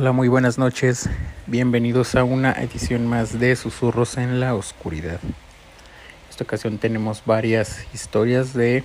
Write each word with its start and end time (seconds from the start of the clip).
Hola, 0.00 0.12
muy 0.12 0.28
buenas 0.28 0.56
noches. 0.56 1.10
Bienvenidos 1.46 2.14
a 2.14 2.24
una 2.24 2.52
edición 2.52 3.06
más 3.06 3.38
de 3.38 3.54
Susurros 3.54 4.16
en 4.16 4.40
la 4.40 4.54
Oscuridad. 4.54 5.20
En 5.22 5.34
esta 6.30 6.42
ocasión 6.42 6.78
tenemos 6.78 7.22
varias 7.26 7.84
historias 7.92 8.54
de 8.54 8.82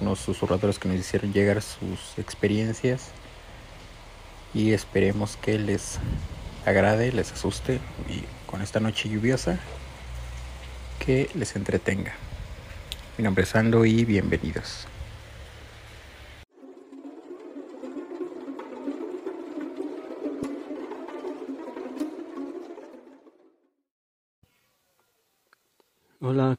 unos 0.00 0.20
susurradores 0.20 0.78
que 0.78 0.86
nos 0.86 0.96
hicieron 0.96 1.32
llegar 1.32 1.60
sus 1.60 2.16
experiencias 2.18 3.08
y 4.54 4.74
esperemos 4.74 5.36
que 5.36 5.58
les 5.58 5.98
agrade, 6.64 7.10
les 7.10 7.32
asuste 7.32 7.80
y 8.08 8.22
con 8.48 8.62
esta 8.62 8.78
noche 8.78 9.08
lluviosa 9.08 9.58
que 11.04 11.28
les 11.34 11.56
entretenga. 11.56 12.12
Mi 13.16 13.24
nombre 13.24 13.42
es 13.42 13.52
y 13.56 14.04
bienvenidos. 14.04 14.86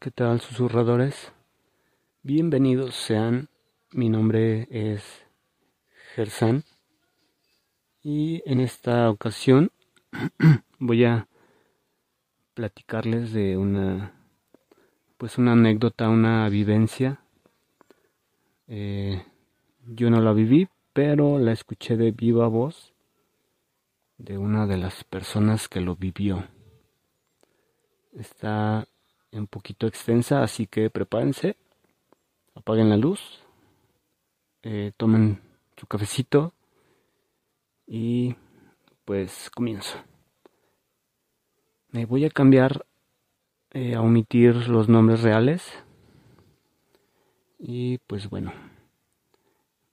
¿Qué 0.01 0.11
tal 0.11 0.39
susurradores? 0.39 1.33
Bienvenidos 2.23 2.95
sean. 2.95 3.49
Mi 3.91 4.07
nombre 4.07 4.65
es 4.71 5.03
Gersan 6.15 6.63
y 8.01 8.41
en 8.49 8.61
esta 8.61 9.09
ocasión 9.09 9.71
voy 10.79 11.03
a 11.03 11.27
platicarles 12.53 13.33
de 13.33 13.57
una 13.57 14.13
pues 15.17 15.37
una 15.37 15.51
anécdota, 15.51 16.07
una 16.07 16.47
vivencia. 16.47 17.19
Eh, 18.67 19.21
yo 19.85 20.09
no 20.09 20.21
la 20.21 20.31
viví, 20.31 20.69
pero 20.93 21.39
la 21.39 21.51
escuché 21.51 21.97
de 21.97 22.11
viva 22.11 22.47
voz 22.47 22.93
de 24.17 24.37
una 24.37 24.65
de 24.65 24.77
las 24.77 25.03
personas 25.03 25.67
que 25.67 25.81
lo 25.81 25.97
vivió. 25.97 26.47
Está 28.13 28.87
un 29.31 29.47
poquito 29.47 29.87
extensa, 29.87 30.41
así 30.41 30.67
que 30.67 30.89
prepárense, 30.89 31.55
apaguen 32.55 32.89
la 32.89 32.97
luz, 32.97 33.43
eh, 34.63 34.91
tomen 34.97 35.41
su 35.77 35.87
cafecito 35.87 36.53
y 37.87 38.35
pues 39.05 39.49
comienzo. 39.49 39.97
Me 41.89 42.05
voy 42.05 42.25
a 42.25 42.29
cambiar 42.29 42.85
eh, 43.71 43.95
a 43.95 44.01
omitir 44.01 44.67
los 44.67 44.89
nombres 44.89 45.21
reales 45.21 45.71
y 47.57 47.97
pues 47.99 48.29
bueno, 48.29 48.53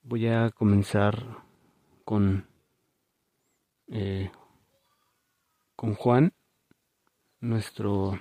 voy 0.03 0.27
a 0.27 0.51
comenzar 0.51 1.43
con 2.03 2.47
eh, 3.89 4.31
con 5.77 5.93
Juan, 5.93 6.33
nuestro 7.39 8.19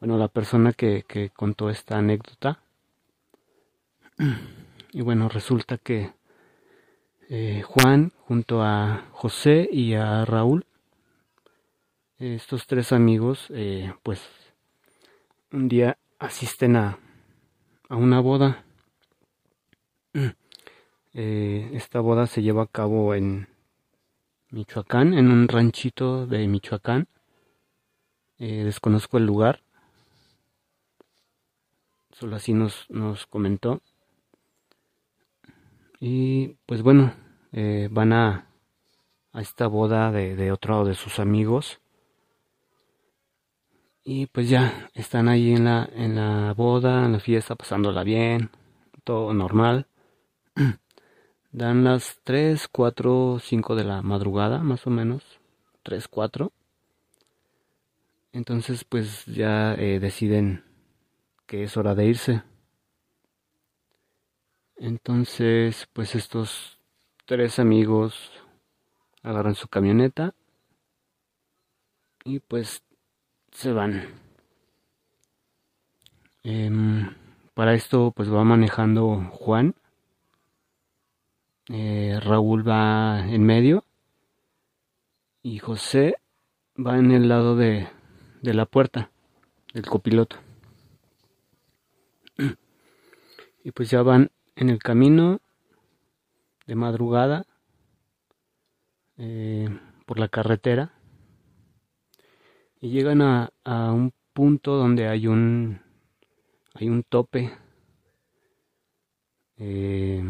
bueno, 0.00 0.16
la 0.16 0.28
persona 0.28 0.72
que, 0.72 1.30
contó 1.36 1.70
esta 1.70 1.98
anécdota. 1.98 2.60
Y 4.92 5.02
bueno, 5.02 5.28
resulta 5.28 5.78
que 5.78 6.10
eh, 7.28 7.62
Juan 7.64 8.10
junto 8.26 8.60
a 8.60 9.06
José 9.12 9.68
y 9.70 9.94
a 9.94 10.24
Raúl, 10.24 10.66
estos 12.18 12.66
tres 12.66 12.90
amigos, 12.90 13.46
eh, 13.50 13.94
pues 14.02 14.20
un 15.52 15.68
día 15.68 15.96
asisten 16.18 16.74
a, 16.74 16.98
a 17.88 17.94
una 17.94 18.20
boda. 18.20 18.64
Eh, 21.12 21.72
esta 21.74 21.98
boda 21.98 22.28
se 22.28 22.40
lleva 22.40 22.62
a 22.62 22.66
cabo 22.68 23.16
en 23.16 23.48
Michoacán, 24.50 25.12
en 25.12 25.32
un 25.32 25.48
ranchito 25.48 26.24
de 26.24 26.46
Michoacán. 26.46 27.08
desconozco 28.38 29.18
el 29.18 29.26
lugar 29.26 29.60
solo 32.20 32.36
así 32.36 32.52
nos, 32.52 32.88
nos 32.90 33.26
comentó. 33.26 33.80
Y 35.98 36.58
pues 36.66 36.82
bueno, 36.82 37.14
eh, 37.52 37.88
van 37.90 38.12
a, 38.12 38.46
a 39.32 39.40
esta 39.40 39.66
boda 39.66 40.12
de, 40.12 40.36
de 40.36 40.52
otro 40.52 40.84
de 40.84 40.94
sus 40.94 41.18
amigos. 41.18 41.80
Y 44.04 44.26
pues 44.26 44.48
ya 44.48 44.90
están 44.94 45.28
ahí 45.28 45.52
en 45.52 45.64
la, 45.64 45.88
en 45.94 46.16
la 46.16 46.52
boda, 46.52 47.06
en 47.06 47.12
la 47.12 47.20
fiesta, 47.20 47.54
pasándola 47.54 48.04
bien, 48.04 48.50
todo 49.04 49.32
normal. 49.32 49.86
Dan 51.52 51.84
las 51.84 52.20
3, 52.24 52.68
4, 52.68 53.38
5 53.40 53.76
de 53.76 53.84
la 53.84 54.02
madrugada, 54.02 54.58
más 54.58 54.86
o 54.86 54.90
menos. 54.90 55.24
3, 55.82 56.06
4. 56.08 56.52
Entonces 58.32 58.84
pues 58.84 59.24
ya 59.26 59.74
eh, 59.74 59.98
deciden 59.98 60.69
que 61.50 61.64
es 61.64 61.76
hora 61.76 61.96
de 61.96 62.06
irse. 62.06 62.42
Entonces, 64.76 65.88
pues 65.92 66.14
estos 66.14 66.78
tres 67.26 67.58
amigos 67.58 68.30
agarran 69.24 69.56
su 69.56 69.66
camioneta 69.66 70.32
y 72.22 72.38
pues 72.38 72.84
se 73.50 73.72
van. 73.72 74.14
Em, 76.44 77.16
para 77.54 77.74
esto 77.74 78.12
pues 78.14 78.32
va 78.32 78.44
manejando 78.44 79.28
Juan. 79.32 79.74
Eh, 81.68 82.20
Raúl 82.22 82.66
va 82.66 83.26
en 83.26 83.42
medio 83.42 83.84
y 85.42 85.58
José 85.58 86.14
va 86.78 86.96
en 86.96 87.10
el 87.10 87.28
lado 87.28 87.56
de, 87.56 87.88
de 88.40 88.54
la 88.54 88.66
puerta 88.66 89.10
del 89.74 89.86
copiloto. 89.86 90.49
Y 93.62 93.72
pues 93.72 93.90
ya 93.90 94.02
van 94.02 94.30
en 94.56 94.70
el 94.70 94.78
camino 94.78 95.40
de 96.66 96.74
madrugada 96.74 97.46
eh, 99.18 99.68
por 100.06 100.18
la 100.18 100.28
carretera 100.28 100.94
y 102.80 102.90
llegan 102.90 103.20
a, 103.22 103.52
a, 103.64 103.92
un 103.92 104.12
punto 104.32 104.76
donde 104.76 105.08
hay 105.08 105.26
un 105.26 105.80
hay 106.74 106.88
un 106.88 107.02
tope 107.02 107.52
eh, 109.58 110.24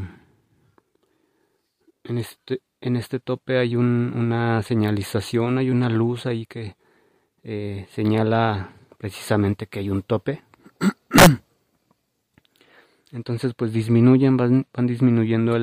en 2.04 2.18
este 2.18 2.62
en 2.80 2.96
este 2.96 3.20
tope 3.20 3.58
hay 3.58 3.76
un, 3.76 4.12
una 4.16 4.62
señalización 4.62 5.58
hay 5.58 5.70
una 5.70 5.88
luz 5.88 6.26
ahí 6.26 6.46
que 6.46 6.76
eh, 7.42 7.86
señala 7.90 8.72
precisamente 8.98 9.66
que 9.66 9.78
hay 9.78 9.90
un 9.90 10.02
tope 10.02 10.42
Entonces 13.12 13.54
pues 13.54 13.72
disminuyen, 13.72 14.36
van, 14.36 14.66
disminuyendo 14.86 15.58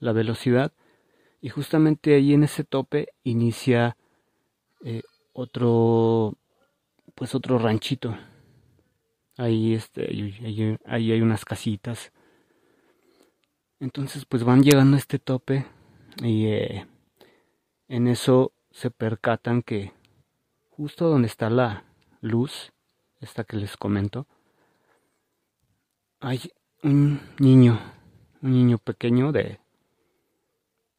la 0.00 0.12
velocidad. 0.12 0.72
Y 1.40 1.50
justamente 1.50 2.14
ahí 2.14 2.34
en 2.34 2.44
ese 2.44 2.64
tope 2.64 3.08
inicia 3.22 3.96
eh, 4.84 5.02
otro 5.32 6.34
pues 7.14 7.34
otro 7.34 7.58
ranchito. 7.58 8.16
Ahí 9.36 9.74
este 9.74 10.06
ahí, 10.84 11.12
hay 11.12 11.20
unas 11.20 11.44
casitas. 11.44 12.12
Entonces 13.80 14.24
pues 14.24 14.44
van 14.44 14.62
llegando 14.62 14.96
a 14.96 15.00
este 15.00 15.18
tope 15.18 15.66
y 16.22 16.46
eh, 16.46 16.86
en 17.88 18.08
eso 18.08 18.52
se 18.70 18.90
percatan 18.90 19.62
que 19.62 19.92
justo 20.70 21.08
donde 21.08 21.28
está 21.28 21.50
la 21.50 21.84
luz 22.20 22.72
esta 23.20 23.44
que 23.44 23.56
les 23.56 23.76
comento 23.76 24.26
hay 26.20 26.50
un 26.82 27.20
niño, 27.38 27.80
un 28.42 28.52
niño 28.52 28.78
pequeño 28.78 29.32
de, 29.32 29.60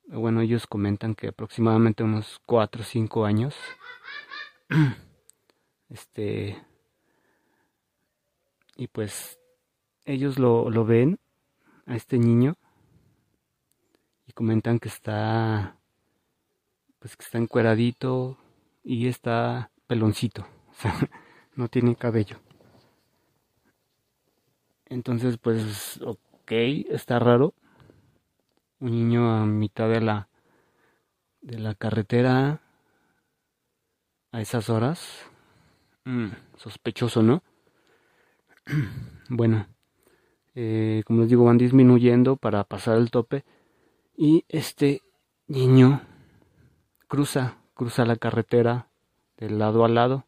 bueno, 0.08 0.42
ellos 0.42 0.68
comentan 0.68 1.16
que 1.16 1.28
aproximadamente 1.30 2.04
unos 2.04 2.42
4 2.46 2.82
o 2.82 2.86
5 2.86 3.26
años, 3.26 3.56
este, 5.90 6.58
Y 8.80 8.88
pues 8.88 9.38
ellos 10.06 10.40
lo, 10.40 10.70
lo 10.70 10.86
ven 10.86 11.20
a 11.86 11.98
este 11.98 12.18
niño 12.18 12.56
y 14.26 14.32
comentan 14.32 14.80
que 14.80 14.88
está 14.88 15.76
pues 17.00 17.18
que 17.18 17.26
está 17.26 17.40
encueradito 17.40 18.38
y 18.86 19.08
está 19.08 19.70
peloncito, 19.86 20.48
o 20.70 20.74
sea, 20.76 20.96
no 21.56 21.68
tiene 21.68 21.98
cabello. 21.98 22.38
Entonces, 24.90 25.38
pues, 25.38 26.00
ok, 26.04 26.52
está 26.90 27.20
raro. 27.20 27.54
Un 28.80 28.92
niño 28.92 29.32
a 29.32 29.46
mitad 29.46 29.90
de 29.90 30.02
la 30.02 30.30
de 31.42 31.60
la 31.60 31.76
carretera 31.76 32.62
a 34.32 34.42
esas 34.42 34.70
horas. 34.70 35.26
Mm, 36.06 36.30
sospechoso, 36.58 37.22
¿no? 37.24 37.44
bueno, 39.30 39.68
eh, 40.56 41.04
como 41.06 41.22
les 41.22 41.30
digo, 41.30 41.46
van 41.46 41.58
disminuyendo 41.58 42.36
para 42.36 42.64
pasar 42.64 42.98
el 42.98 43.12
tope. 43.12 43.46
Y 44.18 44.46
este 44.50 45.02
niño 45.48 46.02
cruza, 47.08 47.58
cruza 47.74 48.06
la 48.06 48.18
carretera 48.18 48.90
de 49.38 49.50
lado 49.50 49.86
a 49.86 49.88
lado 49.88 50.26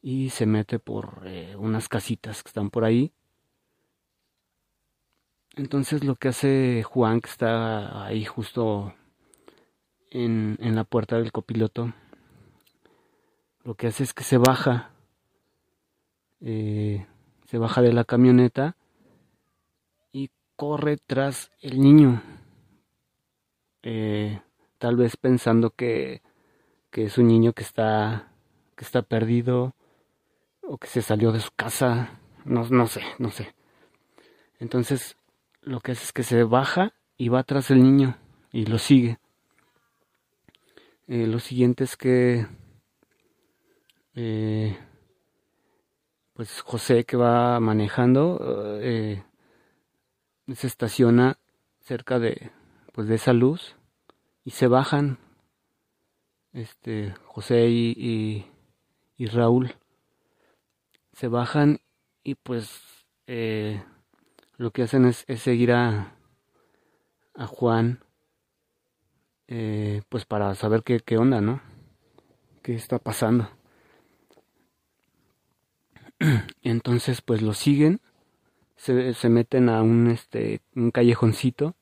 y 0.00 0.30
se 0.30 0.46
mete 0.46 0.78
por 0.78 1.22
eh, 1.24 1.56
unas 1.56 1.88
casitas 1.88 2.42
que 2.42 2.48
están 2.48 2.70
por 2.70 2.84
ahí. 2.84 3.12
Entonces 5.54 6.02
lo 6.02 6.16
que 6.16 6.28
hace 6.28 6.82
Juan, 6.82 7.20
que 7.20 7.28
está 7.28 8.06
ahí 8.06 8.24
justo 8.24 8.94
en, 10.10 10.56
en 10.60 10.74
la 10.74 10.84
puerta 10.84 11.16
del 11.16 11.30
copiloto, 11.30 11.92
lo 13.64 13.74
que 13.74 13.88
hace 13.88 14.02
es 14.02 14.14
que 14.14 14.24
se 14.24 14.38
baja, 14.38 14.92
eh, 16.40 17.06
se 17.46 17.58
baja 17.58 17.82
de 17.82 17.92
la 17.92 18.04
camioneta 18.04 18.76
y 20.10 20.30
corre 20.56 20.96
tras 20.96 21.50
el 21.60 21.80
niño. 21.80 22.22
Eh, 23.82 24.40
tal 24.78 24.96
vez 24.96 25.16
pensando 25.18 25.70
que, 25.70 26.22
que 26.90 27.04
es 27.04 27.18
un 27.18 27.28
niño 27.28 27.52
que 27.52 27.62
está, 27.62 28.32
que 28.74 28.84
está 28.84 29.02
perdido 29.02 29.74
o 30.62 30.78
que 30.78 30.88
se 30.88 31.02
salió 31.02 31.30
de 31.30 31.40
su 31.40 31.50
casa, 31.54 32.18
no, 32.46 32.66
no 32.70 32.86
sé, 32.86 33.02
no 33.18 33.30
sé. 33.30 33.54
Entonces 34.58 35.16
lo 35.62 35.80
que 35.80 35.92
hace 35.92 36.04
es 36.04 36.12
que 36.12 36.22
se 36.22 36.42
baja 36.44 36.92
y 37.16 37.28
va 37.28 37.44
tras 37.44 37.70
el 37.70 37.82
niño 37.82 38.16
y 38.52 38.66
lo 38.66 38.78
sigue. 38.78 39.18
Eh, 41.06 41.26
lo 41.26 41.38
siguiente 41.38 41.84
es 41.84 41.96
que 41.96 42.46
eh, 44.14 44.78
pues 46.34 46.60
José 46.60 47.04
que 47.04 47.16
va 47.16 47.58
manejando 47.60 48.78
eh, 48.80 49.22
se 50.54 50.66
estaciona 50.66 51.38
cerca 51.80 52.18
de 52.18 52.50
pues 52.92 53.08
de 53.08 53.14
esa 53.14 53.32
luz 53.32 53.76
y 54.44 54.50
se 54.50 54.66
bajan 54.66 55.18
este 56.52 57.14
José 57.24 57.68
y, 57.68 58.46
y, 59.16 59.26
Raúl 59.26 59.74
se 61.12 61.28
bajan 61.28 61.80
y 62.22 62.34
pues 62.34 62.82
lo 64.62 64.70
que 64.70 64.82
hacen 64.82 65.06
es, 65.06 65.24
seguir 65.40 65.72
a, 65.72 66.14
a 67.34 67.46
Juan 67.48 67.98
eh, 69.48 70.02
pues 70.08 70.24
para 70.24 70.54
saber 70.54 70.84
qué, 70.84 71.18
onda 71.18 71.40
no 71.40 71.60
qué 72.62 72.74
está 72.74 73.00
pasando 73.00 73.50
entonces 76.62 77.22
pues 77.22 77.42
lo 77.42 77.54
siguen 77.54 78.00
se, 78.76 79.28
meten 79.28 79.68
a 79.68 79.82
un 79.82 80.08
este 80.08 80.60
un 80.76 80.92
callejoncito 80.92 81.74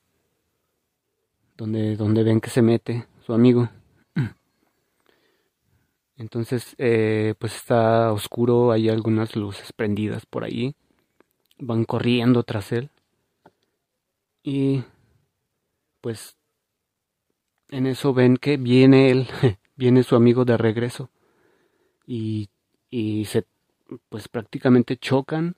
donde, 1.55 1.95
donde 1.95 2.23
ven 2.23 2.41
que 2.41 2.49
se 2.49 2.63
mete 2.63 3.05
su 3.23 3.33
amigo. 3.33 3.69
Entonces, 6.17 6.73
eh, 6.79 7.35
pues 7.37 7.55
está 7.55 8.11
oscuro, 8.11 8.71
hay 8.71 8.89
algunas 8.89 9.35
luces 9.35 9.71
prendidas 9.71 10.25
por 10.25 10.43
allí. 10.43 10.75
Van 11.61 11.85
corriendo 11.85 12.43
tras 12.43 12.73
él. 12.73 12.89
Y 14.43 14.83
pues 16.01 16.35
en 17.69 17.87
eso 17.87 18.13
ven 18.13 18.37
que 18.37 18.57
viene 18.57 19.11
él, 19.11 19.27
viene 19.75 20.03
su 20.03 20.15
amigo 20.15 20.43
de 20.43 20.57
regreso. 20.57 21.09
Y, 22.05 22.49
y 22.89 23.25
se, 23.25 23.45
pues 24.09 24.27
prácticamente 24.27 24.97
chocan. 24.97 25.55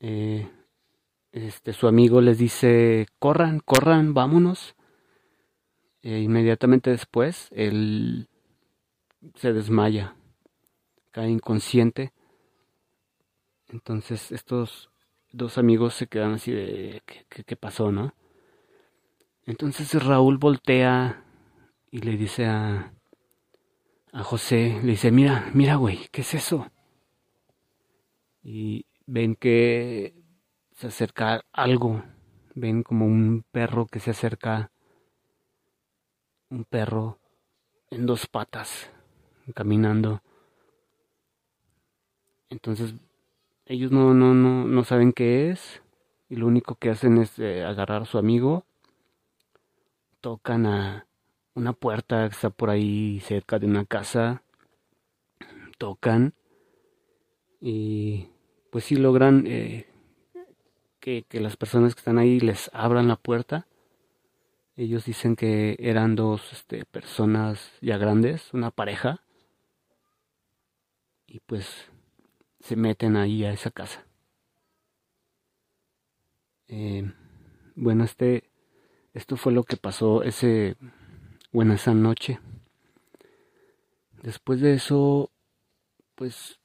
Eh, 0.00 0.48
este, 1.32 1.72
su 1.72 1.88
amigo 1.88 2.20
les 2.20 2.38
dice, 2.38 3.06
corran, 3.18 3.60
corran, 3.60 4.14
vámonos. 4.14 4.76
E 6.02 6.18
inmediatamente 6.20 6.90
después, 6.90 7.48
él 7.52 8.28
se 9.36 9.52
desmaya, 9.52 10.14
cae 11.10 11.30
inconsciente. 11.30 12.12
Entonces 13.72 14.30
estos 14.32 14.90
dos 15.32 15.56
amigos 15.56 15.94
se 15.94 16.06
quedan 16.06 16.34
así 16.34 16.52
de, 16.52 17.02
¿qué, 17.28 17.56
pasó, 17.56 17.90
no? 17.90 18.14
Entonces 19.46 19.92
Raúl 20.04 20.36
voltea 20.36 21.24
y 21.90 22.00
le 22.00 22.16
dice 22.16 22.46
a, 22.46 22.92
a 24.12 24.22
José, 24.22 24.78
le 24.82 24.92
dice, 24.92 25.10
mira, 25.10 25.50
mira, 25.54 25.76
güey, 25.76 26.06
¿qué 26.12 26.20
es 26.20 26.34
eso? 26.34 26.70
Y 28.42 28.84
ven 29.06 29.36
que 29.36 30.14
se 30.72 30.88
acerca 30.88 31.42
algo. 31.52 32.04
Ven 32.54 32.82
como 32.82 33.06
un 33.06 33.44
perro 33.50 33.86
que 33.86 34.00
se 34.00 34.10
acerca. 34.10 34.70
Un 36.50 36.64
perro 36.64 37.18
en 37.90 38.04
dos 38.04 38.26
patas, 38.26 38.90
caminando. 39.54 40.22
Entonces, 42.50 42.94
ellos 43.72 43.90
no, 43.90 44.12
no, 44.12 44.34
no, 44.34 44.66
no 44.66 44.84
saben 44.84 45.12
qué 45.12 45.50
es. 45.50 45.82
Y 46.28 46.36
lo 46.36 46.46
único 46.46 46.74
que 46.74 46.90
hacen 46.90 47.16
es 47.18 47.38
eh, 47.38 47.64
agarrar 47.64 48.02
a 48.02 48.06
su 48.06 48.18
amigo. 48.18 48.66
Tocan 50.20 50.66
a 50.66 51.06
una 51.54 51.72
puerta 51.72 52.28
que 52.28 52.34
está 52.34 52.50
por 52.50 52.68
ahí 52.68 53.20
cerca 53.20 53.58
de 53.58 53.66
una 53.66 53.86
casa. 53.86 54.42
Tocan. 55.78 56.34
Y 57.60 58.28
pues 58.70 58.84
sí 58.84 58.96
logran 58.96 59.46
eh, 59.46 59.86
que, 61.00 61.24
las 61.32 61.56
personas 61.56 61.94
que 61.94 62.00
están 62.00 62.18
ahí 62.18 62.40
les 62.40 62.70
abran 62.74 63.08
la 63.08 63.16
puerta. 63.16 63.66
Ellos 64.76 65.06
dicen 65.06 65.34
que 65.34 65.76
eran 65.78 66.14
dos 66.14 66.52
este, 66.52 66.84
personas 66.84 67.72
ya 67.80 67.96
grandes, 67.96 68.52
una 68.52 68.70
pareja, 68.70 69.22
y 71.26 71.40
pues 71.40 71.91
se 72.62 72.76
meten 72.76 73.16
ahí 73.16 73.44
a 73.44 73.52
esa 73.52 73.70
casa. 73.70 74.06
Eh, 76.68 77.12
bueno, 77.74 78.04
este, 78.04 78.50
esto 79.12 79.36
fue 79.36 79.52
lo 79.52 79.64
que 79.64 79.76
pasó 79.76 80.22
ese, 80.22 80.76
buena 81.52 81.74
esa 81.74 81.92
noche. 81.92 82.40
Después 84.22 84.60
de 84.60 84.74
eso, 84.74 85.30
pues 86.14 86.58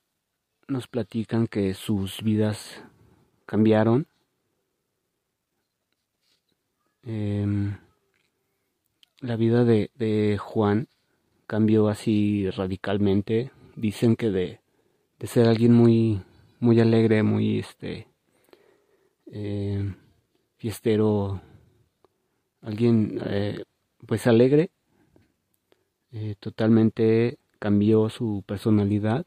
nos 0.69 0.87
platican 0.87 1.47
que 1.47 1.73
sus 1.73 2.23
vidas 2.23 2.81
cambiaron 3.45 4.07
Em, 7.07 7.77
la 9.21 9.37
vida 9.37 9.63
de, 9.63 9.91
de, 9.95 10.37
Juan 10.37 10.89
cambió 11.47 11.87
así 11.87 12.49
radicalmente. 12.51 13.51
Dicen 13.77 14.17
que 14.17 14.29
de, 14.29 14.59
de 15.19 15.27
ser 15.27 15.47
alguien 15.47 15.73
muy, 15.73 16.21
muy 16.59 16.79
alegre, 16.79 17.23
muy 17.23 17.59
este, 17.59 18.07
em, 19.27 19.95
fiestero, 20.57 21.41
alguien 22.61 23.19
eh, 23.25 23.63
pues 24.05 24.27
alegre, 24.27 24.71
eh, 26.11 26.35
totalmente 26.39 27.39
cambió 27.59 28.09
su 28.09 28.43
personalidad. 28.45 29.25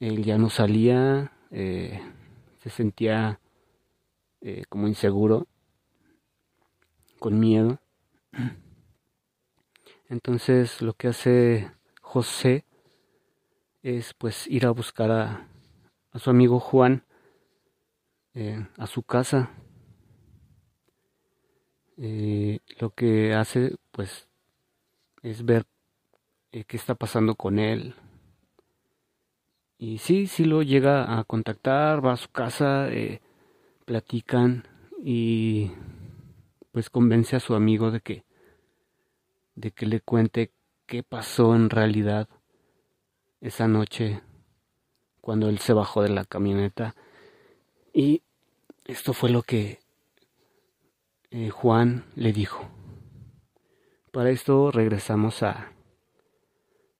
Él 0.00 0.24
ya 0.24 0.38
no 0.38 0.50
salía, 0.50 1.32
eh, 1.50 2.00
se 2.62 2.70
sentía 2.70 3.38
como 4.68 4.88
inseguro 4.88 5.46
con 7.20 7.38
miedo. 7.38 7.78
Entonces 10.08 10.82
lo 10.82 10.94
que 10.94 11.06
hace 11.08 11.70
José 12.00 12.64
es 13.82 14.14
pues 14.14 14.46
ir 14.46 14.66
a 14.66 14.70
buscar 14.70 15.10
a, 15.10 15.48
a 16.12 16.18
su 16.18 16.30
amigo 16.30 16.60
Juan 16.60 17.04
eh, 18.34 18.66
a 18.78 18.86
su 18.86 19.02
casa. 19.02 19.50
Eh, 21.98 22.60
lo 22.80 22.90
que 22.90 23.34
hace 23.34 23.76
pues 23.90 24.28
es 25.22 25.44
ver 25.44 25.66
eh, 26.50 26.64
qué 26.64 26.78
está 26.78 26.94
pasando 26.94 27.34
con 27.34 27.58
él 27.58 27.94
y 29.76 29.98
sí, 29.98 30.26
sí 30.26 30.46
lo 30.46 30.62
llega 30.62 31.18
a 31.18 31.24
contactar, 31.24 32.04
va 32.04 32.12
a 32.12 32.16
su 32.16 32.30
casa, 32.30 32.88
platican 33.84 34.66
y 35.04 35.72
pues 36.70 36.88
convence 36.88 37.36
a 37.36 37.40
su 37.40 37.54
amigo 37.54 37.90
de 37.90 38.00
que 38.00 38.24
de 39.54 39.72
que 39.72 39.86
le 39.86 40.00
cuente 40.00 40.52
qué 40.86 41.02
pasó 41.02 41.54
en 41.54 41.68
realidad 41.68 42.28
esa 43.42 43.66
noche 43.66 44.22
cuando 45.20 45.48
él 45.48 45.58
se 45.58 45.72
bajó 45.72 46.02
de 46.02 46.08
la 46.08 46.24
camioneta 46.24 46.94
y 47.92 48.22
esto 48.84 49.12
fue 49.12 49.30
lo 49.30 49.42
que 49.42 49.80
eh, 51.30 51.50
Juan 51.50 52.04
le 52.14 52.32
dijo. 52.32 52.68
Para 54.12 54.30
esto 54.30 54.70
regresamos 54.70 55.42
a 55.42 55.72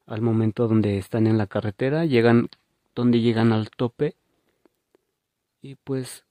al 0.06 0.20
momento 0.20 0.68
donde 0.68 0.99
están 0.99 1.26
en 1.26 1.38
la 1.38 1.46
carretera, 1.46 2.04
llegan 2.04 2.49
donde 2.94 3.20
llegan 3.20 3.52
al 3.52 3.70
tope 3.70 4.16
y 5.62 5.76
pues 5.76 6.26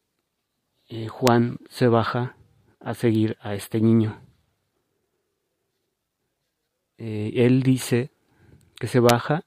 eh, 0.89 1.07
Juan 1.07 1.57
se 1.69 1.87
baja 1.87 2.35
a 2.79 2.93
seguir 2.93 3.37
a 3.39 3.55
este 3.55 3.79
niño. 3.79 4.21
Eh, 6.97 7.31
él 7.35 7.63
dice 7.63 8.11
que 8.75 8.87
se 8.87 8.99
baja 8.99 9.45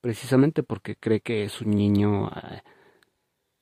precisamente 0.00 0.62
porque 0.62 0.96
cree 0.96 1.20
que 1.20 1.44
es 1.44 1.60
un 1.60 1.70
niño 1.70 2.30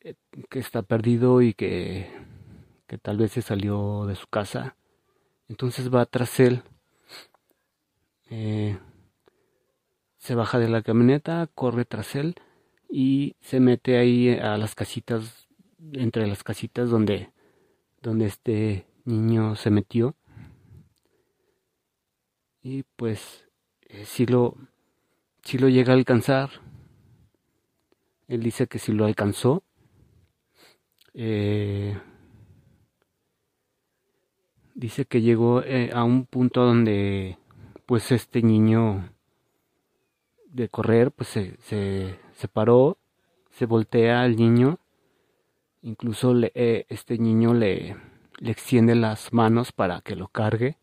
eh, 0.01 0.15
que 0.49 0.59
está 0.59 0.83
perdido 0.83 1.43
y 1.43 1.55
que, 1.55 2.11
que 2.87 2.99
tal 2.99 3.19
vez 3.19 3.33
se 3.33 3.43
salió 3.43 4.07
de 4.07 4.17
su 4.17 4.27
casa. 4.27 4.77
Entonces 5.49 5.93
va 5.93 6.07
tras 6.07 6.41
él. 6.41 6.63
se 10.19 10.35
baja 10.35 10.59
de 10.59 10.69
la 10.69 10.83
camioneta, 10.83 11.49
corre 11.55 11.85
tras 11.85 12.15
él 12.15 12.35
y 12.89 13.37
se 13.41 13.61
mete 13.61 13.99
ahí 13.99 14.31
a 14.31 14.57
las 14.57 14.75
casitas, 14.75 15.49
entre 15.93 16.27
las 16.27 16.43
casitas 16.43 16.91
donde, 16.91 17.31
donde 18.03 18.27
este 18.27 18.87
niño 19.05 19.57
se 19.57 19.71
metió. 19.71 20.17
Y 22.63 22.83
pues 22.97 23.47
eh, 23.83 24.05
si 24.05 24.27
lo, 24.27 24.57
si 25.49 25.57
lo 25.57 25.71
llega 25.71 25.95
a 25.95 25.97
alcanzar. 25.97 26.51
Él 28.27 28.43
dice 28.43 28.67
que 28.67 28.79
si 28.79 28.93
lo 28.93 29.07
alcanzó. 29.07 29.63
Eh, 31.15 31.99
dice 34.75 35.07
que 35.07 35.23
llegó 35.23 35.63
eh, 35.63 35.91
a 35.95 36.05
un 36.05 36.27
punto 36.27 36.67
donde 36.67 37.39
pues 37.87 38.13
este 38.13 38.43
niño 38.43 39.09
de 40.51 40.69
correr 40.69 41.13
pues 41.13 41.31
se, 41.31 41.57
se, 41.63 42.19
se 42.35 42.49
paró, 42.49 42.99
se 43.51 43.65
voltea 43.65 44.21
al 44.21 44.37
niño, 44.37 44.79
incluso 45.81 46.35
eh, 46.43 46.85
este 46.91 47.17
niño 47.17 47.55
le, 47.55 47.97
le 48.37 48.51
extiende 48.51 48.95
las 48.95 49.33
manos 49.33 49.73
para 49.73 50.03
que 50.03 50.15
lo 50.15 50.29
cargue. 50.29 50.77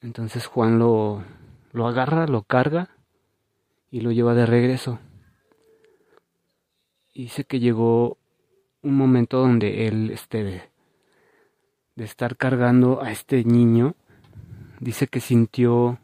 Entonces 0.00 0.46
Juan 0.46 0.78
lo, 0.78 1.22
lo 1.72 1.86
agarra, 1.86 2.26
lo 2.26 2.42
carga 2.42 2.90
y 3.90 4.00
lo 4.00 4.12
lleva 4.12 4.34
de 4.34 4.46
regreso. 4.46 4.98
Dice 7.14 7.44
que 7.44 7.60
llegó 7.60 8.18
un 8.82 8.96
momento 8.96 9.38
donde 9.38 9.86
él, 9.86 10.10
este, 10.10 10.44
de, 10.44 10.62
de 11.96 12.04
estar 12.04 12.36
cargando 12.36 13.02
a 13.02 13.10
este 13.10 13.44
niño, 13.44 13.94
dice 14.80 15.06
que 15.08 15.20
sintió 15.20 15.98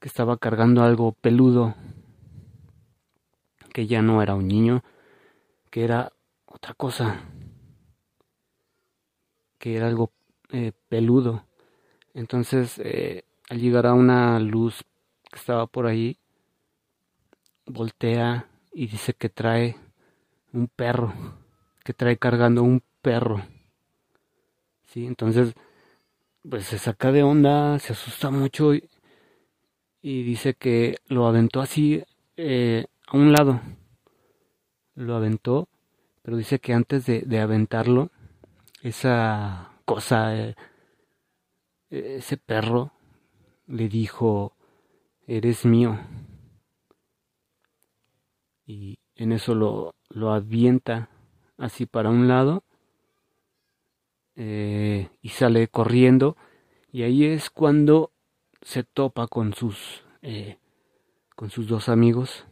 que 0.00 0.08
estaba 0.08 0.36
cargando 0.36 0.82
algo 0.82 1.12
peludo 1.12 1.74
que 3.78 3.86
ya 3.86 4.02
no 4.02 4.22
era 4.22 4.34
un 4.34 4.48
niño, 4.48 4.82
que 5.70 5.84
era 5.84 6.12
otra 6.46 6.74
cosa, 6.74 7.20
que 9.58 9.76
era 9.76 9.86
algo 9.86 10.10
eh, 10.50 10.72
peludo. 10.88 11.44
Entonces, 12.12 12.80
eh, 12.80 13.24
al 13.48 13.60
llegar 13.60 13.86
a 13.86 13.94
una 13.94 14.38
luz 14.40 14.84
que 15.30 15.38
estaba 15.38 15.66
por 15.66 15.86
ahí, 15.86 16.18
voltea 17.66 18.48
y 18.72 18.86
dice 18.86 19.14
que 19.14 19.28
trae 19.28 19.76
un 20.52 20.68
perro, 20.68 21.12
que 21.84 21.92
trae 21.94 22.16
cargando 22.16 22.62
un 22.62 22.82
perro. 23.02 23.42
Sí, 24.88 25.06
entonces, 25.06 25.54
pues 26.48 26.64
se 26.64 26.78
saca 26.78 27.12
de 27.12 27.22
onda, 27.22 27.78
se 27.78 27.92
asusta 27.92 28.30
mucho 28.30 28.74
y, 28.74 28.82
dice 30.00 30.54
que 30.54 30.96
lo 31.06 31.26
aventó 31.26 31.60
así 31.60 32.02
eh, 32.36 32.86
a 33.06 33.16
un 33.16 33.32
lado. 33.32 33.60
Lo 34.94 35.14
aventó, 35.14 35.68
pero 36.22 36.36
dice 36.36 36.58
que 36.58 36.72
antes 36.72 37.06
de, 37.06 37.40
aventarlo, 37.40 38.10
esa 38.82 39.72
cosa, 39.84 40.36
eh, 40.36 40.56
ese 41.90 42.36
perro, 42.36 42.92
le 43.68 43.88
dijo, 43.88 44.56
eres 45.26 45.64
mío. 45.64 45.98
Y 48.66 48.98
en 49.14 49.32
eso 49.32 49.54
lo, 49.54 49.94
lo 50.08 50.32
avienta 50.32 51.08
así 51.56 51.86
para 51.86 52.10
un 52.10 52.28
lado 52.28 52.64
eh, 54.36 55.08
y 55.20 55.28
sale 55.30 55.68
corriendo. 55.68 56.36
Y 56.92 57.02
ahí 57.02 57.24
es 57.24 57.50
cuando 57.50 58.12
se 58.62 58.84
topa 58.84 59.26
con 59.26 59.52
sus, 59.54 60.04
eh, 60.22 60.58
con 61.36 61.50
sus 61.50 61.68
dos 61.68 61.88
amigos 61.88 62.46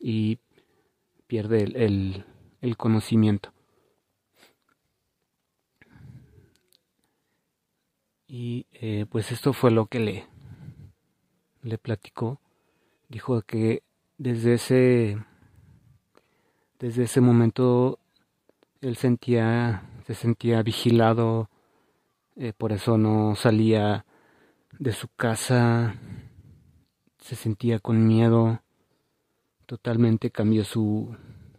y 0.00 0.38
pierde 1.26 1.62
el, 1.62 2.24
el, 2.60 2.76
conocimiento. 2.76 3.52
Y 8.26 8.66
eh, 8.72 9.06
pues 9.10 9.32
esto 9.32 9.52
fue 9.52 9.70
lo 9.70 9.86
que 9.86 10.00
le, 10.00 10.26
le 11.62 11.78
platicó. 11.78 12.40
Dijo 13.08 13.42
que 13.42 13.82
desde 14.16 14.54
ese, 14.54 15.18
desde 16.78 17.04
ese 17.04 17.20
momento 17.20 17.98
él 18.80 18.96
sentía, 18.96 19.82
se 20.06 20.14
sentía 20.14 20.62
vigilado, 20.62 21.50
eh, 22.36 22.52
por 22.52 22.72
eso 22.72 22.98
no 22.98 23.34
salía 23.34 24.04
de 24.78 24.92
su 24.92 25.08
casa, 25.08 25.96
se 27.18 27.34
sentía 27.34 27.80
con 27.80 28.06
miedo, 28.06 28.62
totalmente 29.66 30.30
cambió 30.30 30.64
su, 30.64 31.16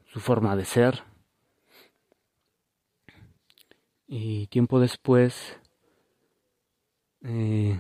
su 0.08 0.20
forma 0.20 0.56
de 0.56 0.66
ser. 0.66 1.04
Y 4.08 4.48
tiempo 4.48 4.80
después, 4.80 5.60
eh, 7.24 7.80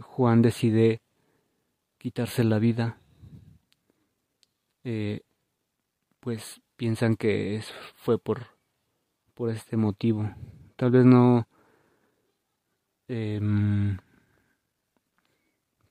Juan 0.00 0.40
decide 0.40 1.02
quitarse 2.00 2.44
la 2.44 2.58
vida. 2.58 2.98
Eh, 4.84 5.20
pues 6.18 6.62
piensan 6.76 7.14
que 7.14 7.56
es, 7.56 7.72
fue 7.94 8.18
por, 8.18 8.46
por 9.34 9.50
este 9.50 9.76
motivo. 9.76 10.34
Tal 10.76 10.90
vez 10.90 11.04
no, 11.04 11.46
em, 13.06 13.98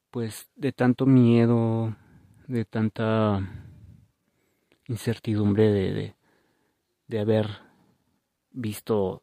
pues 0.10 0.50
de 0.56 0.72
tanto 0.72 1.06
miedo 1.06 1.96
de 2.48 2.66
tanta 2.66 3.48
incertidumbre 4.88 5.70
de, 5.70 6.16
de, 7.08 7.20
haber 7.20 7.48
visto 8.50 9.22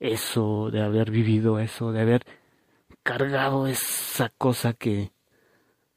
eso, 0.00 0.72
de 0.72 0.82
haber 0.82 1.12
vivido 1.12 1.60
eso, 1.60 1.92
de 1.92 2.00
haber 2.00 2.26
cargado 3.04 3.68
esa 3.68 4.30
cosa 4.30 4.72
que 4.72 5.12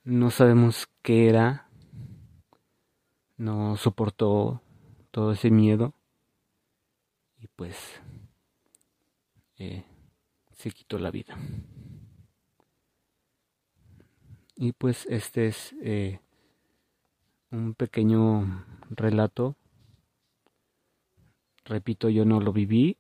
no 0.04 0.32
sabemos 0.32 0.88
qué 1.02 1.30
era, 1.30 1.68
no 3.38 3.78
soportó 3.78 4.62
todo 5.12 5.32
ese 5.32 5.52
miedo 5.52 5.94
y 7.40 7.48
pues 7.48 7.76
eh, 9.58 9.84
se 10.52 10.72
quitó 10.72 10.98
la 10.98 11.12
vida. 11.12 11.38
Y 14.56 14.74
pues 14.74 15.08
este 15.08 15.48
es 15.48 15.74
eh, 15.82 16.20
un 17.50 17.74
pequeño 17.74 18.66
relato. 18.92 19.56
Repito, 21.66 22.10
yo 22.10 22.26
no 22.26 22.40
lo 22.40 22.54
viví, 22.54 22.98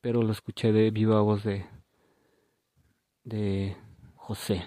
pero 0.00 0.22
lo 0.22 0.32
escuché 0.32 0.72
de 0.72 0.90
viva 0.90 1.20
voz 1.22 1.44
de, 1.44 1.66
de 3.24 3.76
José. 4.16 4.64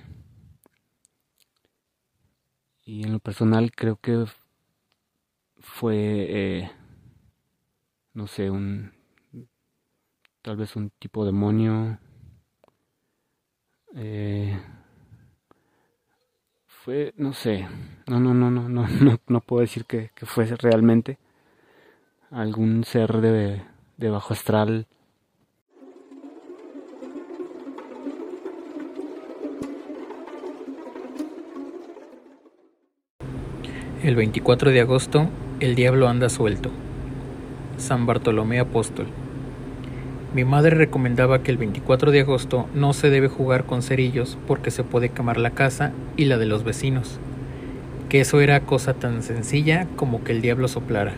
Y 2.88 3.04
en 3.04 3.12
lo 3.12 3.20
personal 3.20 3.72
creo 3.72 3.98
que 3.98 4.26
fue, 5.60 5.96
eh, 6.30 6.72
no 8.14 8.28
sé, 8.28 8.50
un, 8.50 8.92
tal 10.42 10.58
vez 10.58 10.76
un 10.76 10.90
tipo 11.00 11.26
demonio. 11.26 12.00
Eh, 13.96 14.58
fue, 16.66 17.14
no 17.18 17.34
sé, 17.34 17.68
no, 18.08 18.20
no, 18.22 18.34
no, 18.34 18.50
no, 18.50 18.70
no, 18.70 18.88
no, 19.02 19.20
no 19.28 19.42
puedo 19.42 19.62
decir 19.62 19.86
que, 19.86 20.12
que 20.16 20.26
fue 20.26 20.46
realmente 20.46 21.18
algún 22.32 22.84
ser 22.84 23.20
de, 23.22 23.62
de 23.98 24.10
bajo 24.10 24.34
astral. 24.34 24.88
El 34.08 34.16
24 34.16 34.72
de 34.72 34.80
agosto, 34.80 35.28
el 35.60 35.76
diablo 35.76 36.08
anda 36.08 36.30
suelto. 36.30 36.72
San 37.76 38.06
Bartolomé 38.06 38.58
Apóstol. 38.58 39.08
Mi 40.34 40.46
madre 40.46 40.78
recomendaba 40.78 41.44
que 41.44 41.52
el 41.52 41.58
24 41.58 42.12
de 42.12 42.22
agosto 42.22 42.70
no 42.74 42.94
se 42.94 43.10
debe 43.10 43.28
jugar 43.28 43.66
con 43.66 43.82
cerillos 43.82 44.38
porque 44.48 44.72
se 44.72 44.86
puede 44.86 45.10
quemar 45.10 45.36
la 45.36 45.50
casa 45.50 45.92
y 46.16 46.24
la 46.24 46.38
de 46.38 46.46
los 46.46 46.64
vecinos, 46.64 47.20
que 48.08 48.22
eso 48.22 48.40
era 48.40 48.62
cosa 48.62 48.94
tan 48.94 49.24
sencilla 49.24 49.88
como 49.98 50.24
que 50.24 50.32
el 50.32 50.42
diablo 50.42 50.70
soplara. 50.70 51.16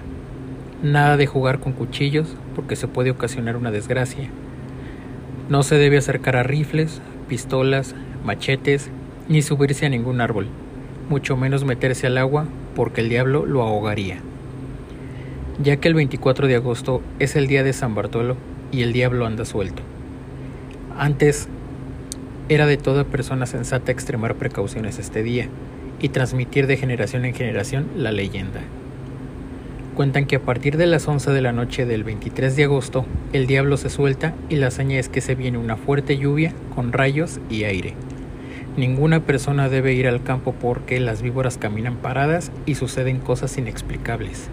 Nada 0.82 1.16
de 1.16 1.28
jugar 1.28 1.60
con 1.60 1.74
cuchillos 1.74 2.36
porque 2.56 2.76
se 2.76 2.88
puede 2.88 3.12
ocasionar 3.12 3.56
una 3.56 3.70
desgracia. 3.70 4.32
No 5.48 5.62
se 5.62 5.76
debe 5.76 6.00
acercar 6.00 6.38
a 6.38 6.42
rifles, 6.42 7.04
pistolas, 7.28 7.94
machetes, 8.26 8.90
ni 9.28 9.44
subirse 9.44 9.86
a 9.86 9.90
ningún 9.90 10.22
árbol, 10.22 10.48
mucho 11.08 11.38
menos 11.38 11.66
meterse 11.66 12.08
al 12.08 12.18
agua 12.18 12.48
porque 12.80 13.02
el 13.02 13.10
diablo 13.10 13.46
lo 13.46 13.62
ahogaría. 13.62 14.20
Ya 15.62 15.76
que 15.76 15.90
el 15.90 15.96
24 15.96 16.48
de 16.48 16.56
agosto 16.56 17.02
es 17.20 17.36
el 17.36 17.48
día 17.48 17.62
de 17.62 17.74
San 17.74 17.94
Bartolo 17.94 18.38
y 18.72 18.84
el 18.84 18.94
diablo 18.94 19.26
anda 19.26 19.44
suelto. 19.44 19.82
Antes 20.98 21.50
era 22.48 22.68
de 22.68 22.78
toda 22.78 23.04
persona 23.04 23.48
sensata 23.48 23.92
extremar 23.92 24.36
precauciones 24.36 24.98
este 24.98 25.24
día 25.24 25.50
y 26.00 26.08
transmitir 26.08 26.68
de 26.68 26.78
generación 26.78 27.26
en 27.26 27.34
generación 27.34 27.86
la 27.98 28.14
leyenda. 28.14 28.62
Cuentan 29.94 30.26
que 30.26 30.38
a 30.38 30.42
partir 30.42 30.78
de 30.78 30.88
las 30.88 31.06
11 31.06 31.32
de 31.32 31.42
la 31.42 31.52
noche 31.52 31.86
del 31.86 32.06
23 32.06 32.56
de 32.56 32.64
agosto, 32.64 33.06
el 33.34 33.46
diablo 33.46 33.76
se 33.76 33.90
suelta 33.90 34.36
y 34.48 34.56
la 34.56 34.68
hazaña 34.68 35.00
es 35.00 35.10
que 35.10 35.20
se 35.20 35.36
viene 35.36 35.58
una 35.58 35.76
fuerte 35.76 36.18
lluvia 36.18 36.54
con 36.74 36.94
rayos 36.94 37.42
y 37.50 37.66
aire. 37.66 37.96
Ninguna 38.78 39.22
persona 39.22 39.68
debe 39.68 39.94
ir 39.94 40.08
al 40.08 40.24
campo 40.24 40.54
porque 40.54 41.00
las 41.00 41.22
víboras 41.22 41.58
caminan 41.58 41.96
paradas 41.96 42.52
y 42.66 42.76
suceden 42.76 43.20
cosas 43.20 43.58
inexplicables. 43.58 44.50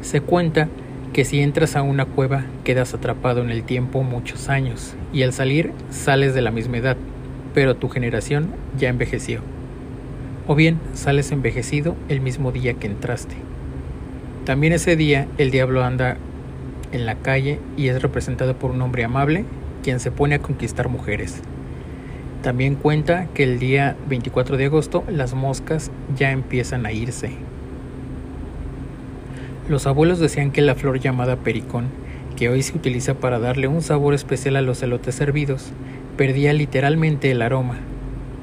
Se 0.00 0.20
cuenta 0.20 0.68
que 1.12 1.24
si 1.24 1.40
entras 1.40 1.76
a 1.76 1.82
una 1.82 2.04
cueva 2.04 2.44
quedas 2.64 2.94
atrapado 2.94 3.42
en 3.42 3.50
el 3.50 3.64
tiempo 3.64 4.02
muchos 4.02 4.48
años 4.48 4.94
y 5.12 5.22
al 5.22 5.32
salir 5.32 5.72
sales 5.90 6.34
de 6.34 6.40
la 6.40 6.50
misma 6.50 6.78
edad, 6.78 6.96
pero 7.52 7.76
tu 7.76 7.88
generación 7.88 8.54
ya 8.78 8.88
envejeció. 8.88 9.40
O 10.46 10.54
bien 10.54 10.78
sales 10.94 11.32
envejecido 11.32 11.96
el 12.08 12.20
mismo 12.20 12.52
día 12.52 12.74
que 12.74 12.86
entraste. 12.86 13.34
También 14.44 14.72
ese 14.72 14.96
día 14.96 15.26
el 15.36 15.50
diablo 15.50 15.84
anda 15.84 16.16
en 16.92 17.06
la 17.06 17.16
calle 17.16 17.58
y 17.76 17.88
es 17.88 18.00
representado 18.00 18.56
por 18.56 18.70
un 18.70 18.82
hombre 18.82 19.04
amable 19.04 19.44
quien 19.82 20.00
se 20.00 20.10
pone 20.10 20.36
a 20.36 20.42
conquistar 20.42 20.88
mujeres. 20.88 21.42
También 22.42 22.74
cuenta 22.74 23.26
que 23.34 23.42
el 23.42 23.58
día 23.58 23.96
24 24.08 24.56
de 24.56 24.66
agosto 24.66 25.04
las 25.08 25.34
moscas 25.34 25.90
ya 26.16 26.30
empiezan 26.30 26.86
a 26.86 26.92
irse. 26.92 27.32
Los 29.68 29.86
abuelos 29.86 30.18
decían 30.18 30.50
que 30.50 30.62
la 30.62 30.74
flor 30.74 31.00
llamada 31.00 31.36
pericón, 31.36 31.88
que 32.36 32.48
hoy 32.48 32.62
se 32.62 32.74
utiliza 32.74 33.14
para 33.14 33.38
darle 33.38 33.68
un 33.68 33.82
sabor 33.82 34.14
especial 34.14 34.56
a 34.56 34.62
los 34.62 34.82
elotes 34.82 35.14
servidos, 35.14 35.72
perdía 36.16 36.54
literalmente 36.54 37.30
el 37.30 37.42
aroma. 37.42 37.76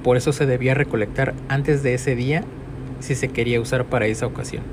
Por 0.04 0.16
eso 0.16 0.32
se 0.32 0.46
debía 0.46 0.76
recolectar 0.76 1.34
antes 1.50 1.82
de 1.82 1.96
ese 1.96 2.16
día 2.16 2.44
si 3.00 3.16
se 3.16 3.30
quería 3.30 3.60
usar 3.60 3.86
para 3.86 4.06
esa 4.06 4.28
ocasión. 4.28 4.64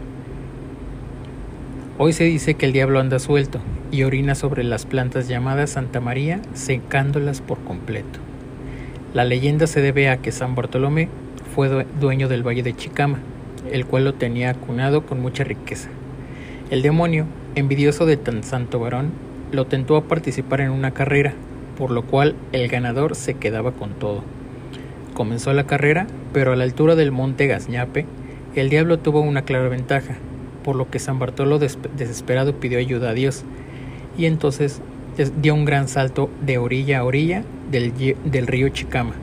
Hoy 1.96 2.12
se 2.12 2.25
dice 2.25 2.55
que 2.55 2.66
el 2.66 2.72
diablo 2.72 3.01
anda 3.01 3.18
suelto 3.18 3.61
y 3.90 4.03
orina 4.03 4.35
sobre 4.35 4.64
las 4.64 4.85
plantas 4.85 5.29
llamadas 5.29 5.70
Santa 5.70 6.01
María, 6.01 6.42
secándolas 6.53 7.40
por 7.40 7.59
completo. 7.61 8.24
La 9.14 9.24
leyenda 9.24 9.68
se 9.68 9.81
debe 9.81 10.09
a 10.09 10.16
que 10.16 10.33
San 10.33 10.57
Bartolomé 10.57 11.09
fue 11.55 11.87
dueño 12.00 12.27
del 12.27 12.44
valle 12.44 12.64
de 12.64 12.74
Chicama, 12.74 13.20
el 13.70 13.87
cual 13.87 14.03
lo 14.03 14.14
tenía 14.14 14.50
acunado 14.50 15.07
con 15.07 15.22
mucha 15.22 15.44
riqueza. 15.44 15.88
El 16.68 16.83
demonio, 16.83 17.27
envidioso 17.55 18.07
de 18.07 18.16
tan 18.16 18.42
santo 18.42 18.81
varón, 18.81 19.12
lo 19.53 19.66
tentó 19.66 19.96
a 19.96 20.03
participar 20.03 20.62
en 20.62 20.70
una 20.70 20.90
carrera, 20.90 21.33
por 21.79 21.92
lo 21.92 22.03
cual 22.03 22.35
el 22.50 22.66
ganador 22.66 23.14
se 23.14 23.35
quedaba 23.35 23.70
con 23.70 23.90
todo. 23.90 24.24
Comenzó 25.14 25.53
la 25.53 25.64
carrera, 25.64 26.09
pero 26.33 26.53
a 26.53 26.57
la 26.57 26.64
altura 26.64 26.96
del 26.96 27.12
monte 27.12 27.46
Gazñape, 27.46 28.07
el 28.57 28.68
diablo 28.68 28.98
tuvo 28.98 29.20
una 29.20 29.42
clara 29.42 29.68
ventaja, 29.68 30.16
por 30.64 30.74
lo 30.74 30.90
que 30.90 30.98
San 30.98 31.20
Bartolo 31.20 31.61
desesperado 31.61 32.57
pidió 32.57 32.81
ayuda 32.81 33.11
a 33.11 33.14
Dios, 33.14 33.44
y 34.18 34.27
entonces 34.27 34.81
dio 35.40 35.55
un 35.55 35.64
gran 35.64 35.87
salto 35.87 36.31
de 36.44 36.59
orilla 36.59 36.98
a 36.98 37.05
orilla 37.05 37.44
del, 37.81 38.47
río 38.47 38.69
Chicama, 38.69 39.15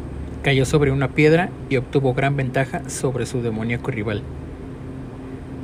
cayó 0.44 0.66
sobre 0.66 0.92
una 0.92 1.08
piedra 1.08 1.50
y 1.70 1.78
obtuvo 1.78 2.14
gran 2.14 2.36
ventaja 2.36 2.90
sobre 2.90 3.26
su 3.26 3.42
demoníaco 3.42 3.92
rival. 3.92 4.24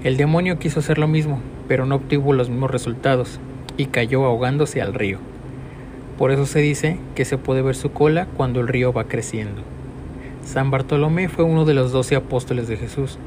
El 0.05 0.15
demonio 0.15 0.57
quiso 0.57 0.79
hacer 0.79 0.97
lo 0.97 1.07
mismo, 1.07 1.41
pero 1.67 1.85
no 1.85 1.95
obtuvo 1.95 2.31
los 2.31 2.49
mismos 2.49 2.71
resultados 2.71 3.41
y 3.75 3.87
cayó 3.87 4.23
ahogándose 4.23 4.81
al 4.81 4.93
río. 4.93 5.19
Por 6.17 6.31
eso 6.31 6.45
se 6.45 6.59
dice 6.59 6.97
que 7.13 7.25
se 7.25 7.37
puede 7.37 7.61
ver 7.61 7.75
su 7.75 7.91
cola 7.91 8.25
cuando 8.37 8.61
el 8.61 8.69
río 8.69 8.93
va 8.93 9.03
creciendo. 9.03 9.63
San 10.45 10.71
Bartolomé 10.71 11.27
fue 11.27 11.43
uno 11.43 11.65
de 11.65 11.73
los 11.73 11.91
doce 11.91 12.15
apóstoles 12.15 12.69
de 12.69 12.77
Jesús 12.77 13.19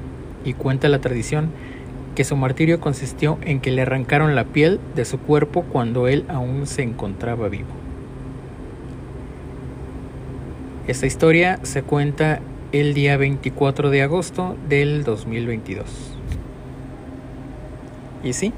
y 0.43 0.55
cuenta 0.55 0.89
la 0.89 1.01
tradición 1.01 1.51
que 2.15 2.25
su 2.25 2.35
martirio 2.35 2.81
consistió 2.81 3.39
en 3.43 3.61
que 3.61 3.73
le 3.73 3.83
arrancaron 3.83 4.35
la 4.35 4.45
piel 4.45 4.81
de 4.97 5.05
su 5.05 5.19
cuerpo 5.19 5.65
cuando 5.71 6.09
él 6.09 6.25
aún 6.29 6.67
se 6.67 6.83
encontraba 6.83 7.49
vivo. 7.49 7.80
Esta 10.91 11.07
historia 11.07 11.61
se 11.63 11.85
cuenta 11.85 12.41
el 12.73 12.95
día 12.95 13.17
24 13.17 13.91
de 13.91 14.03
agosto 14.03 14.57
del 14.69 15.05
2022. 15.05 15.87
Y 18.25 18.33
sí, 18.33 18.53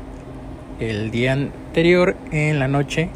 el 0.81 1.11
día 1.11 1.35
anterior 1.35 2.17
en 2.31 2.59
la 2.59 2.69
noche 2.69 3.11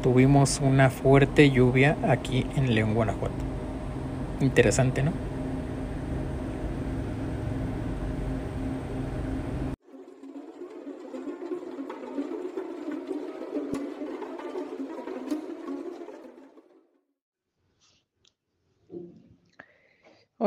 tuvimos 0.00 0.60
una 0.62 0.90
fuerte 0.90 1.50
lluvia 1.50 1.96
aquí 2.06 2.46
en 2.54 2.72
León, 2.72 2.94
Guanajuato. 2.94 3.34
Interesante, 4.40 5.02
¿no? 5.02 5.10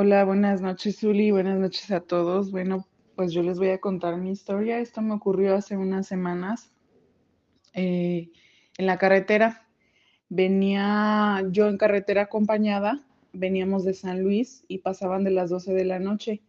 Hola, 0.02 0.24
buenas 0.24 0.62
noches, 0.62 1.02
Zuli. 1.02 1.30
Buenas 1.30 1.60
noches 1.60 1.92
a 1.92 2.00
todos. 2.00 2.52
Bueno, 2.52 2.88
pues 3.18 3.34
yo 3.34 3.44
les 3.44 3.60
voy 3.60 3.72
a 3.72 3.82
contar 3.82 4.16
mi 4.16 4.32
historia. 4.32 4.80
Esto 4.80 5.02
me 5.02 5.14
ocurrió 5.14 5.56
hace 5.56 5.76
unas 5.76 6.08
semanas 6.08 6.72
eh, 7.74 8.32
en 8.78 8.86
la 8.86 8.98
carretera. 8.98 9.68
Venía 10.30 11.44
yo 11.52 11.68
en 11.68 11.78
carretera 11.78 12.22
acompañada, 12.22 13.06
veníamos 13.34 13.84
de 13.84 13.94
San 13.94 14.24
Luis 14.24 14.64
y 14.70 14.78
pasaban 14.78 15.26
de 15.26 15.32
las 15.32 15.50
12 15.50 15.74
de 15.74 15.84
la 15.84 16.00
noche. 16.00 16.42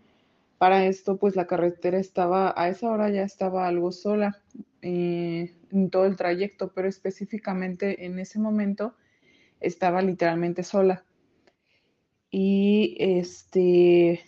Para 0.58 0.86
esto, 0.86 1.16
pues 1.16 1.34
la 1.34 1.48
carretera 1.48 1.98
estaba, 1.98 2.54
a 2.56 2.68
esa 2.68 2.88
hora 2.88 3.10
ya 3.10 3.24
estaba 3.24 3.66
algo 3.66 3.90
sola 3.90 4.40
eh, 4.80 5.56
en 5.72 5.90
todo 5.90 6.04
el 6.06 6.14
trayecto, 6.14 6.70
pero 6.72 6.86
específicamente 6.86 8.06
en 8.06 8.20
ese 8.20 8.38
momento 8.38 8.94
estaba 9.58 10.02
literalmente 10.02 10.62
sola 10.62 11.04
y 12.30 12.96
este, 12.98 14.20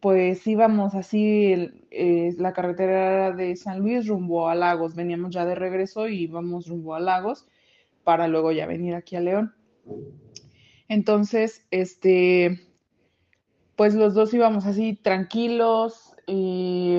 pues 0.00 0.46
íbamos 0.46 0.94
así, 0.94 1.70
eh, 1.90 2.34
la 2.38 2.52
carretera 2.52 3.32
de 3.32 3.56
San 3.56 3.80
Luis 3.80 4.06
rumbo 4.06 4.48
a 4.48 4.54
Lagos, 4.54 4.94
veníamos 4.94 5.34
ya 5.34 5.44
de 5.44 5.54
regreso 5.54 6.08
y 6.08 6.22
íbamos 6.22 6.68
rumbo 6.68 6.94
a 6.94 7.00
Lagos 7.00 7.46
para 8.04 8.28
luego 8.28 8.52
ya 8.52 8.66
venir 8.66 8.94
aquí 8.94 9.16
a 9.16 9.20
León. 9.20 9.54
Entonces, 10.88 11.66
este, 11.70 12.60
pues 13.76 13.94
los 13.94 14.14
dos 14.14 14.32
íbamos 14.34 14.66
así 14.66 14.94
tranquilos 14.94 16.14
y 16.26 16.98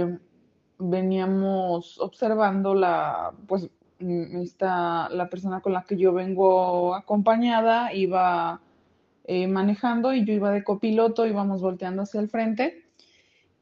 veníamos 0.77 1.99
observando 1.99 2.73
la, 2.73 3.33
pues, 3.47 3.69
esta, 3.99 5.09
la 5.09 5.29
persona 5.29 5.61
con 5.61 5.73
la 5.73 5.83
que 5.83 5.95
yo 5.95 6.11
vengo 6.11 6.95
acompañada 6.95 7.93
iba 7.93 8.61
eh, 9.27 9.47
manejando 9.47 10.13
y 10.13 10.23
yo 10.25 10.33
iba 10.33 10.51
de 10.51 10.63
copiloto, 10.63 11.25
íbamos 11.25 11.61
volteando 11.61 12.03
hacia 12.03 12.21
el 12.21 12.29
frente 12.29 12.85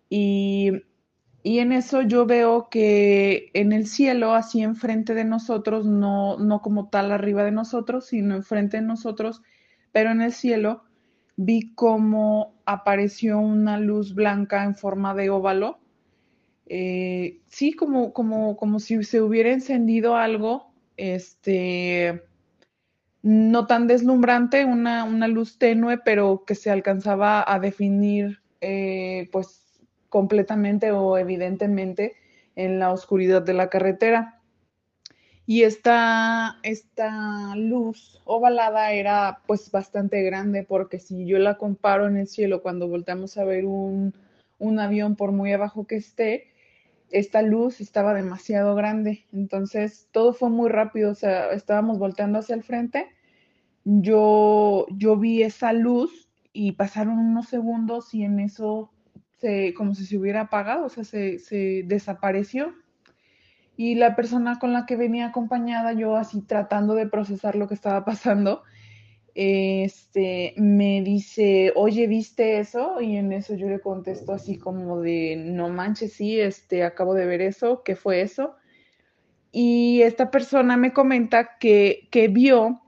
y, 0.10 0.72
y, 1.42 1.60
en 1.60 1.72
eso 1.72 2.02
yo 2.02 2.26
veo 2.26 2.70
que 2.70 3.50
en 3.54 3.72
el 3.72 3.88
cielo, 3.88 4.34
así 4.34 4.62
enfrente 4.62 5.14
de 5.14 5.24
nosotros, 5.24 5.86
no, 5.86 6.38
no 6.38 6.62
como 6.62 6.90
tal 6.90 7.12
arriba 7.12 7.44
de 7.44 7.52
nosotros, 7.52 8.08
sino 8.08 8.36
enfrente 8.36 8.78
de 8.78 8.84
nosotros, 8.84 9.42
pero 9.92 10.12
en 10.12 10.22
el 10.22 10.34
cielo 10.34 10.84
vi 11.36 11.74
cómo 11.74 12.62
apareció 12.66 13.40
una 13.40 13.80
luz 13.80 14.14
blanca 14.14 14.64
en 14.64 14.76
forma 14.76 15.14
de 15.16 15.30
óvalo. 15.30 15.80
Eh, 16.66 17.42
sí, 17.48 17.74
como, 17.74 18.14
como, 18.14 18.56
como 18.58 18.80
si 18.80 19.04
se 19.04 19.22
hubiera 19.22 19.52
encendido 19.52 20.16
algo, 20.16 20.74
este, 20.98 22.24
no 23.24 23.68
tan 23.68 23.88
deslumbrante, 23.88 24.66
una, 24.66 25.06
una 25.06 25.28
luz 25.28 25.58
tenue, 25.58 25.98
pero 25.98 26.44
que 26.46 26.56
se 26.56 26.70
alcanzaba 26.70 27.44
a 27.48 27.60
definir, 27.60 28.42
eh, 28.62 29.30
pues, 29.32 29.82
completamente 30.10 30.92
o 30.92 31.18
evidentemente 31.18 32.14
en 32.56 32.80
la 32.80 32.92
oscuridad 32.92 33.42
de 33.42 33.54
la 33.54 33.70
carretera. 33.70 34.40
Y 35.46 35.64
esta, 35.64 36.60
esta 36.64 37.56
luz 37.56 38.22
ovalada 38.26 38.92
era 38.94 39.40
pues 39.46 39.72
bastante 39.72 40.22
grande 40.22 40.64
porque 40.64 41.00
si 41.00 41.26
yo 41.26 41.38
la 41.38 41.58
comparo 41.58 42.08
en 42.08 42.18
el 42.18 42.28
cielo 42.28 42.62
cuando 42.62 42.88
volteamos 42.88 43.38
a 43.38 43.44
ver 43.44 43.66
un, 43.66 44.14
un 44.60 44.80
avión 44.80 45.16
por 45.16 45.32
muy 45.32 45.52
abajo 45.52 45.86
que 45.86 45.96
esté, 45.96 46.53
esta 47.14 47.42
luz 47.42 47.80
estaba 47.80 48.14
demasiado 48.14 48.76
grande. 48.76 49.26
Entonces 49.32 50.10
todo 50.12 50.34
fue 50.34 50.50
muy 50.50 50.70
rápido, 50.70 51.12
o 51.12 51.16
sea, 51.16 51.52
estábamos 51.52 52.00
volteando 52.00 52.40
hacia 52.40 52.56
el 52.56 52.64
frente. 52.64 53.08
Yo, 53.86 54.86
yo 54.90 55.18
vi 55.18 55.44
esa 55.44 55.74
luz 55.74 56.30
y 56.52 56.74
pasaron 56.74 57.20
unos 57.20 57.48
segundos 57.48 58.14
y 58.14 58.24
en 58.24 58.40
eso 58.40 58.92
se, 59.40 59.74
como 59.74 59.94
si 59.96 60.06
se 60.06 60.18
hubiera 60.18 60.42
apagado, 60.42 60.86
o 60.86 60.90
sea, 60.90 61.04
se, 61.04 61.40
se 61.40 61.84
desapareció 61.86 62.74
y 63.76 63.96
la 63.96 64.16
persona 64.16 64.60
con 64.60 64.72
la 64.74 64.86
que 64.86 64.96
venía 64.96 65.28
acompañada, 65.28 65.94
yo 65.94 66.16
así 66.16 66.42
tratando 66.42 66.94
de 66.96 67.08
procesar 67.08 67.56
lo 67.56 67.68
que 67.68 67.74
estaba 67.74 68.06
pasando, 68.06 68.64
este, 69.36 70.54
me 70.58 71.02
dice, 71.02 71.74
oye, 71.76 72.08
¿viste 72.08 72.60
eso? 72.60 73.02
Y 73.02 73.18
en 73.18 73.32
eso 73.34 73.56
yo 73.56 73.68
le 73.68 73.80
contesto 73.80 74.34
así 74.34 74.58
como 74.58 75.02
de, 75.02 75.36
no 75.38 75.70
manches, 75.70 76.14
sí, 76.14 76.40
este, 76.40 76.84
acabo 76.84 77.14
de 77.14 77.26
ver 77.26 77.42
eso, 77.42 77.84
¿qué 77.84 77.96
fue 77.96 78.22
eso? 78.22 78.56
Y 79.52 80.02
esta 80.02 80.32
persona 80.32 80.78
me 80.78 80.94
comenta 80.94 81.58
que, 81.60 82.08
que 82.12 82.28
vio, 82.28 82.82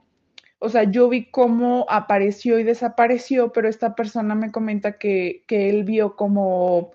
o 0.58 0.68
sea, 0.68 0.84
yo 0.84 1.08
vi 1.08 1.30
cómo 1.30 1.86
apareció 1.88 2.58
y 2.58 2.64
desapareció, 2.64 3.52
pero 3.52 3.68
esta 3.68 3.94
persona 3.94 4.34
me 4.34 4.52
comenta 4.52 4.98
que, 4.98 5.44
que 5.46 5.70
él 5.70 5.84
vio 5.84 6.16
como 6.16 6.92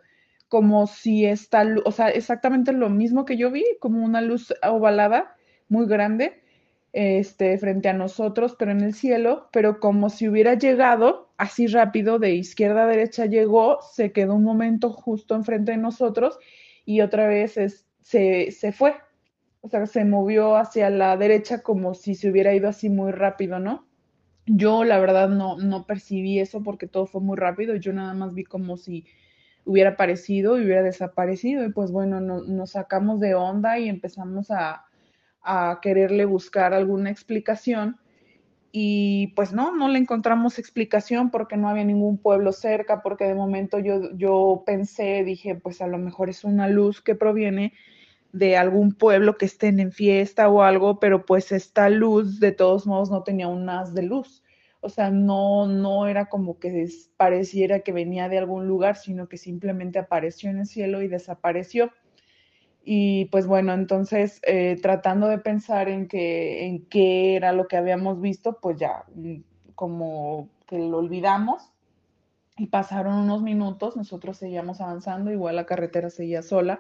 como 0.52 0.86
si 0.86 1.26
esta, 1.26 1.66
o 1.86 1.94
sea, 1.94 2.10
exactamente 2.10 2.74
lo 2.74 2.90
mismo 2.90 3.24
que 3.24 3.38
yo 3.38 3.52
vi, 3.52 3.64
como 3.80 4.04
una 4.04 4.20
luz 4.20 4.54
ovalada 4.64 5.38
muy 5.70 5.86
grande, 5.86 6.41
este, 6.94 7.58
frente 7.58 7.90
a 7.90 7.94
nosotros, 7.94 8.56
pero 8.58 8.72
en 8.72 8.82
el 8.82 8.94
cielo, 8.94 9.48
pero 9.52 9.80
como 9.80 10.10
si 10.10 10.28
hubiera 10.28 10.56
llegado 10.56 11.30
así 11.38 11.68
rápido, 11.68 12.20
de 12.20 12.36
izquierda 12.36 12.84
a 12.84 12.88
derecha 12.88 13.26
llegó, 13.26 13.80
se 13.82 14.12
quedó 14.12 14.36
un 14.36 14.44
momento 14.44 14.92
justo 14.92 15.36
enfrente 15.36 15.72
de 15.72 15.78
nosotros 15.78 16.38
y 16.86 17.02
otra 17.02 17.28
vez 17.28 17.54
se, 18.02 18.52
se 18.52 18.72
fue. 18.72 18.96
O 19.62 19.70
sea, 19.70 19.86
se 19.86 20.06
movió 20.06 20.56
hacia 20.56 20.90
la 20.90 21.16
derecha 21.18 21.62
como 21.62 21.94
si 21.94 22.16
se 22.16 22.30
hubiera 22.30 22.54
ido 22.54 22.68
así 22.68 22.90
muy 22.90 23.12
rápido, 23.12 23.60
¿no? 23.60 23.88
Yo 24.48 24.84
la 24.84 25.00
verdad 25.00 25.30
no, 25.30 25.58
no 25.58 25.86
percibí 25.86 26.40
eso 26.40 26.64
porque 26.64 26.88
todo 26.88 27.06
fue 27.06 27.22
muy 27.22 27.38
rápido, 27.38 27.76
yo 27.76 27.94
nada 27.94 28.14
más 28.14 28.34
vi 28.34 28.44
como 28.44 28.76
si 28.76 29.06
hubiera 29.64 29.92
aparecido 29.92 30.60
y 30.60 30.66
hubiera 30.66 30.82
desaparecido. 30.82 31.64
Y 31.64 31.72
pues 31.72 31.92
bueno, 31.92 32.20
nos 32.20 32.72
sacamos 32.72 33.20
de 33.20 33.36
onda 33.36 33.78
y 33.80 33.88
empezamos 33.88 34.50
a, 34.52 34.86
quererle 35.82 36.26
buscar 36.26 36.74
alguna 36.74 37.10
explicación. 37.10 37.98
Y 38.72 39.28
pues 39.36 39.52
no, 39.52 39.76
no 39.76 39.90
le 39.90 40.00
encontramos 40.00 40.58
explicación 40.58 41.30
porque 41.30 41.58
no 41.58 41.68
había 41.68 41.84
ningún 41.84 42.18
pueblo 42.18 42.54
cerca, 42.54 43.02
porque 43.02 43.26
de 43.26 43.36
momento 43.36 43.80
yo, 43.80 44.16
yo 44.16 44.64
pensé, 44.66 45.24
dije, 45.26 45.56
pues 45.56 45.82
a 45.82 45.88
lo 45.88 45.98
mejor 45.98 46.30
es 46.30 46.44
una 46.46 46.70
luz 46.70 47.02
que 47.02 47.16
proviene 47.16 47.74
de 48.32 48.56
algún 48.56 48.94
pueblo 48.94 49.38
que 49.38 49.46
estén 49.46 49.82
en 49.82 49.92
fiesta 49.92 50.48
o 50.48 50.62
algo, 50.62 51.00
pero 51.00 51.26
pues 51.26 51.52
esta 51.52 51.90
luz 51.90 52.40
de 52.40 52.54
todos 52.54 52.88
modos 52.88 53.12
no 53.12 53.24
tenía 53.24 53.50
un 53.50 53.70
haz 53.70 53.94
de 53.94 54.04
luz 54.04 54.42
o 54.82 54.90
sea, 54.90 55.12
no, 55.12 55.68
no 55.68 56.08
era 56.08 56.28
como 56.28 56.60
que 56.60 56.90
pareciera 57.16 57.82
que 57.82 57.92
venía 57.92 58.30
de 58.30 58.40
algún 58.40 58.68
lugar, 58.68 58.98
sino 58.98 59.30
que 59.30 59.38
simplemente 59.38 60.00
apareció 60.00 60.50
en 60.50 60.58
el 60.58 60.66
cielo 60.66 61.04
y 61.04 61.08
desapareció. 61.08 61.92
Y 62.84 63.26
pues 63.26 63.48
bueno, 63.48 63.74
entonces 63.74 64.40
eh, 64.44 64.78
tratando 64.82 65.28
de 65.28 65.38
pensar 65.38 65.90
en, 65.90 66.08
en 66.12 66.86
qué 66.88 67.36
era 67.36 67.54
lo 67.54 67.68
que 67.68 67.78
habíamos 67.78 68.20
visto, 68.22 68.60
pues 68.62 68.78
ya 68.78 69.06
mm, 69.16 69.42
como 69.76 70.50
que 70.68 70.80
lo 70.80 70.98
olvidamos 70.98 71.72
y 72.58 72.68
pasaron 72.68 73.16
unos 73.16 73.42
minutos, 73.42 73.96
nosotros 73.96 74.38
seguíamos 74.38 74.82
avanzando, 74.82 75.32
igual 75.32 75.56
la 75.56 75.66
carretera 75.66 76.10
seguía 76.10 76.42
sola, 76.42 76.80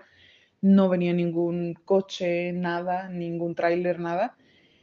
no 0.62 0.90
venía 0.90 1.14
ningún 1.14 1.76
coche, 1.86 2.54
nada, 2.54 3.10
ningún 3.10 3.56
tráiler, 3.56 4.00
nada 4.00 4.36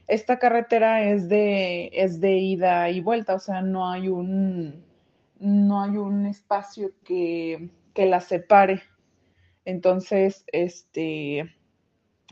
esta 0.09 0.39
carretera 0.39 1.05
es 1.05 1.29
de, 1.29 1.91
es 1.93 2.21
de 2.21 2.39
ida 2.39 2.91
y 2.91 3.01
vuelta, 3.01 3.35
o 3.35 3.39
sea, 3.39 3.61
no 3.61 3.91
hay 3.91 4.09
un, 4.09 4.83
no 5.39 5.83
hay 5.83 5.99
un 5.99 6.27
espacio 6.27 6.93
que, 7.05 7.71
que 7.95 8.07
la 8.07 8.21
separe. 8.21 8.83
Entonces, 9.69 10.47
este, 10.47 11.55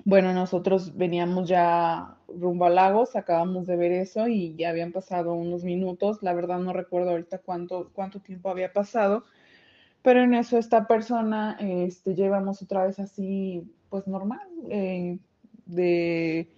bueno, 0.07 0.33
nosotros 0.33 0.97
veníamos 0.97 1.47
ya 1.47 2.17
rumbo 2.29 2.65
a 2.65 2.71
Lagos, 2.71 3.15
acabamos 3.15 3.67
de 3.67 3.77
ver 3.77 3.93
eso 3.93 4.27
y 4.27 4.57
ya 4.57 4.71
habían 4.71 4.91
pasado 4.91 5.35
unos 5.35 5.63
minutos. 5.63 6.23
La 6.23 6.33
verdad 6.33 6.61
no 6.61 6.73
recuerdo 6.73 7.11
ahorita 7.11 7.41
cuánto, 7.41 7.91
cuánto 7.93 8.21
tiempo 8.21 8.49
había 8.49 8.73
pasado, 8.73 9.25
pero 10.01 10.23
en 10.23 10.33
eso 10.33 10.57
esta 10.57 10.87
persona, 10.87 11.59
este, 11.61 12.15
llevamos 12.15 12.63
otra 12.63 12.87
vez 12.87 12.99
así, 13.01 13.71
pues 13.91 14.07
normal, 14.09 14.49
eh, 14.71 15.19
de 15.67 16.49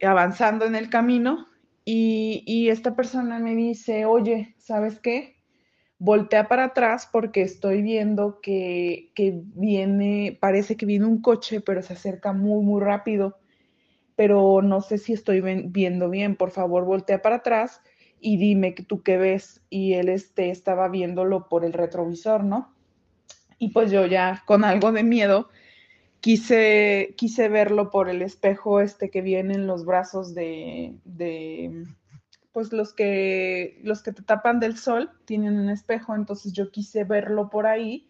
avanzando 0.00 0.64
en 0.64 0.74
el 0.74 0.88
camino 0.88 1.48
y, 1.84 2.70
esta 2.70 2.96
persona 2.96 3.40
me 3.40 3.54
dice, 3.54 4.06
oye, 4.06 4.54
¿sabes 4.56 5.00
qué? 5.00 5.35
Voltea 5.98 6.48
para 6.48 6.64
atrás 6.64 7.08
porque 7.10 7.42
estoy 7.42 7.82
viendo 7.82 8.40
que, 8.40 9.10
que, 9.14 9.40
viene, 9.54 10.36
parece 10.40 10.76
que 10.76 10.86
viene 10.86 11.06
un 11.06 11.22
coche, 11.22 11.60
pero 11.60 11.82
se 11.82 11.94
acerca 11.94 12.32
muy, 12.32 12.62
muy 12.62 12.82
rápido, 12.82 13.38
pero 14.14 14.60
no 14.62 14.80
sé 14.82 14.98
si 14.98 15.12
estoy 15.12 15.40
viendo 15.40 16.10
bien. 16.10 16.36
Por 16.36 16.50
favor, 16.50 16.84
voltea 16.84 17.22
para 17.22 17.36
atrás 17.36 17.80
y 18.20 18.36
dime 18.36 18.72
tú 18.72 19.02
qué 19.02 19.16
ves. 19.16 19.62
Y 19.70 19.94
él 19.94 20.08
este, 20.08 20.50
estaba 20.50 20.88
viéndolo 20.88 21.48
por 21.48 21.64
el 21.64 21.72
retrovisor, 21.72 22.44
¿no? 22.44 22.74
Y 23.58 23.70
pues 23.70 23.90
yo 23.90 24.06
ya 24.06 24.42
con 24.46 24.64
algo 24.64 24.92
de 24.92 25.02
miedo 25.02 25.48
quise, 26.20 27.14
quise 27.16 27.48
verlo 27.48 27.90
por 27.90 28.08
el 28.08 28.20
espejo 28.20 28.80
este 28.80 29.10
que 29.10 29.22
viene 29.22 29.54
en 29.54 29.66
los 29.66 29.84
brazos 29.84 30.34
de, 30.34 30.96
de, 31.04 31.86
pues 32.56 32.72
los 32.72 32.94
que, 32.94 33.78
los 33.82 34.02
que 34.02 34.12
te 34.12 34.22
tapan 34.22 34.60
del 34.60 34.78
sol 34.78 35.10
tienen 35.26 35.58
un 35.58 35.68
espejo, 35.68 36.14
entonces 36.14 36.54
yo 36.54 36.70
quise 36.70 37.04
verlo 37.04 37.50
por 37.50 37.66
ahí, 37.66 38.08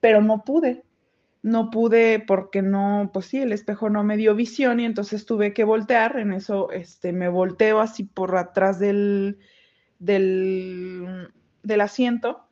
pero 0.00 0.20
no 0.20 0.42
pude. 0.42 0.82
No 1.42 1.70
pude 1.70 2.18
porque 2.18 2.62
no, 2.62 3.10
pues 3.12 3.26
sí, 3.26 3.38
el 3.38 3.52
espejo 3.52 3.88
no 3.88 4.02
me 4.02 4.16
dio 4.16 4.34
visión 4.34 4.80
y 4.80 4.86
entonces 4.86 5.24
tuve 5.24 5.54
que 5.54 5.62
voltear. 5.62 6.18
En 6.18 6.32
eso, 6.32 6.72
este, 6.72 7.12
me 7.12 7.28
volteo 7.28 7.78
así 7.78 8.02
por 8.02 8.36
atrás 8.36 8.80
del, 8.80 9.38
del, 10.00 11.28
del 11.62 11.80
asiento. 11.80 12.48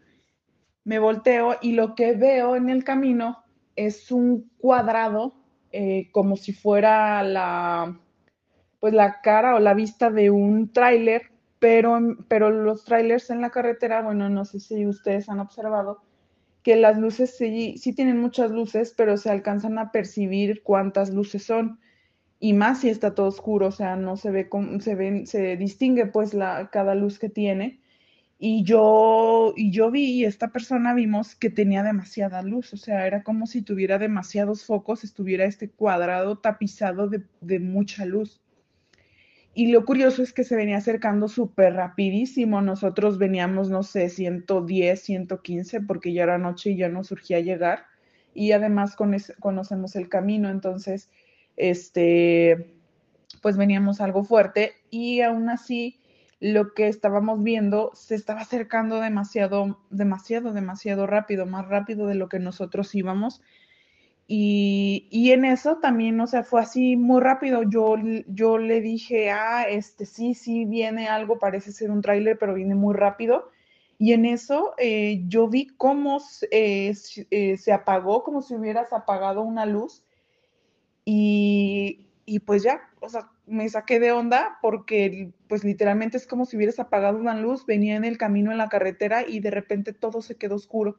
Me 0.84 1.00
volteo 1.00 1.56
y 1.60 1.72
lo 1.72 1.96
que 1.96 2.14
veo 2.14 2.54
en 2.54 2.70
el 2.70 2.84
camino 2.84 3.42
es 3.74 4.12
un 4.12 4.52
cuadrado 4.58 5.34
eh, 5.72 6.10
como 6.12 6.36
si 6.36 6.52
fuera 6.52 7.24
la, 7.24 7.98
pues 8.84 8.92
la 8.92 9.22
cara 9.22 9.54
o 9.54 9.60
la 9.60 9.72
vista 9.72 10.10
de 10.10 10.28
un 10.28 10.70
tráiler, 10.70 11.30
pero, 11.58 11.98
pero 12.28 12.50
los 12.50 12.84
tráilers 12.84 13.30
en 13.30 13.40
la 13.40 13.48
carretera, 13.48 14.02
bueno, 14.02 14.28
no 14.28 14.44
sé 14.44 14.60
si 14.60 14.86
ustedes 14.86 15.30
han 15.30 15.40
observado, 15.40 16.02
que 16.62 16.76
las 16.76 16.98
luces 16.98 17.34
sí, 17.34 17.78
sí, 17.78 17.94
tienen 17.94 18.20
muchas 18.20 18.50
luces, 18.50 18.92
pero 18.94 19.16
se 19.16 19.30
alcanzan 19.30 19.78
a 19.78 19.90
percibir 19.90 20.62
cuántas 20.62 21.08
luces 21.08 21.44
son. 21.44 21.80
Y 22.38 22.52
más 22.52 22.82
si 22.82 22.90
está 22.90 23.14
todo 23.14 23.28
oscuro, 23.28 23.68
o 23.68 23.72
sea, 23.72 23.96
no 23.96 24.18
se 24.18 24.30
ve, 24.30 24.50
se 24.80 24.94
ven, 24.94 25.26
se 25.26 25.56
distingue 25.56 26.04
pues 26.04 26.34
la, 26.34 26.68
cada 26.70 26.94
luz 26.94 27.18
que 27.18 27.30
tiene. 27.30 27.80
Y 28.38 28.64
yo, 28.64 29.54
y 29.56 29.70
yo 29.70 29.90
vi, 29.90 30.10
y 30.10 30.24
esta 30.26 30.48
persona 30.48 30.92
vimos 30.92 31.34
que 31.34 31.48
tenía 31.48 31.82
demasiada 31.82 32.42
luz, 32.42 32.74
o 32.74 32.76
sea, 32.76 33.06
era 33.06 33.22
como 33.22 33.46
si 33.46 33.62
tuviera 33.62 33.96
demasiados 33.98 34.66
focos, 34.66 35.04
estuviera 35.04 35.46
este 35.46 35.70
cuadrado 35.70 36.36
tapizado 36.36 37.08
de, 37.08 37.22
de 37.40 37.60
mucha 37.60 38.04
luz. 38.04 38.43
Y 39.54 39.68
lo 39.68 39.84
curioso 39.84 40.22
es 40.22 40.32
que 40.32 40.42
se 40.42 40.56
venía 40.56 40.78
acercando 40.78 41.28
súper 41.28 41.74
rapidísimo. 41.74 42.60
Nosotros 42.60 43.18
veníamos, 43.18 43.70
no 43.70 43.84
sé, 43.84 44.08
110, 44.08 45.00
115, 45.00 45.80
porque 45.82 46.12
ya 46.12 46.24
era 46.24 46.38
noche 46.38 46.70
y 46.70 46.76
ya 46.76 46.88
nos 46.88 47.06
surgía 47.06 47.38
llegar. 47.38 47.86
Y 48.34 48.50
además 48.50 48.96
conocemos 48.96 49.94
el 49.94 50.08
camino, 50.08 50.50
entonces, 50.50 51.08
este, 51.56 52.74
pues 53.42 53.56
veníamos 53.56 54.00
algo 54.00 54.24
fuerte. 54.24 54.72
Y 54.90 55.20
aún 55.20 55.48
así, 55.48 56.00
lo 56.40 56.74
que 56.74 56.88
estábamos 56.88 57.42
viendo 57.44 57.92
se 57.94 58.16
estaba 58.16 58.40
acercando 58.40 59.00
demasiado, 59.00 59.78
demasiado, 59.90 60.52
demasiado 60.52 61.06
rápido, 61.06 61.46
más 61.46 61.68
rápido 61.68 62.08
de 62.08 62.16
lo 62.16 62.28
que 62.28 62.40
nosotros 62.40 62.92
íbamos. 62.94 63.40
Y, 64.26 65.06
y, 65.10 65.32
en 65.32 65.44
eso 65.44 65.76
también, 65.76 66.18
o 66.20 66.26
sea, 66.26 66.44
fue 66.44 66.62
así 66.62 66.96
muy 66.96 67.20
rápido. 67.20 67.62
Yo, 67.62 67.96
yo 68.26 68.56
le 68.58 68.80
dije, 68.80 69.30
ah, 69.30 69.64
este 69.68 70.06
sí, 70.06 70.34
sí, 70.34 70.64
viene 70.64 71.08
algo, 71.08 71.38
parece 71.38 71.72
ser 71.72 71.90
un 71.90 72.00
tráiler, 72.00 72.38
pero 72.38 72.54
viene 72.54 72.74
muy 72.74 72.94
rápido. 72.94 73.50
Y 73.98 74.12
en 74.12 74.24
eso 74.24 74.74
eh, 74.78 75.24
yo 75.28 75.48
vi 75.48 75.66
cómo 75.66 76.20
eh, 76.50 76.94
eh, 77.30 77.56
se 77.58 77.72
apagó, 77.72 78.24
como 78.24 78.40
si 78.42 78.54
hubieras 78.54 78.92
apagado 78.92 79.42
una 79.42 79.66
luz. 79.66 80.04
Y, 81.04 82.08
y, 82.24 82.38
pues 82.40 82.62
ya, 82.62 82.80
o 83.00 83.10
sea, 83.10 83.30
me 83.46 83.68
saqué 83.68 84.00
de 84.00 84.12
onda 84.12 84.58
porque 84.62 85.32
pues 85.48 85.64
literalmente 85.64 86.16
es 86.16 86.26
como 86.26 86.46
si 86.46 86.56
hubieras 86.56 86.80
apagado 86.80 87.18
una 87.18 87.36
luz, 87.36 87.66
venía 87.66 87.96
en 87.96 88.04
el 88.04 88.16
camino 88.16 88.52
en 88.52 88.58
la 88.58 88.70
carretera 88.70 89.28
y 89.28 89.40
de 89.40 89.50
repente 89.50 89.92
todo 89.92 90.22
se 90.22 90.36
quedó 90.36 90.54
oscuro. 90.54 90.98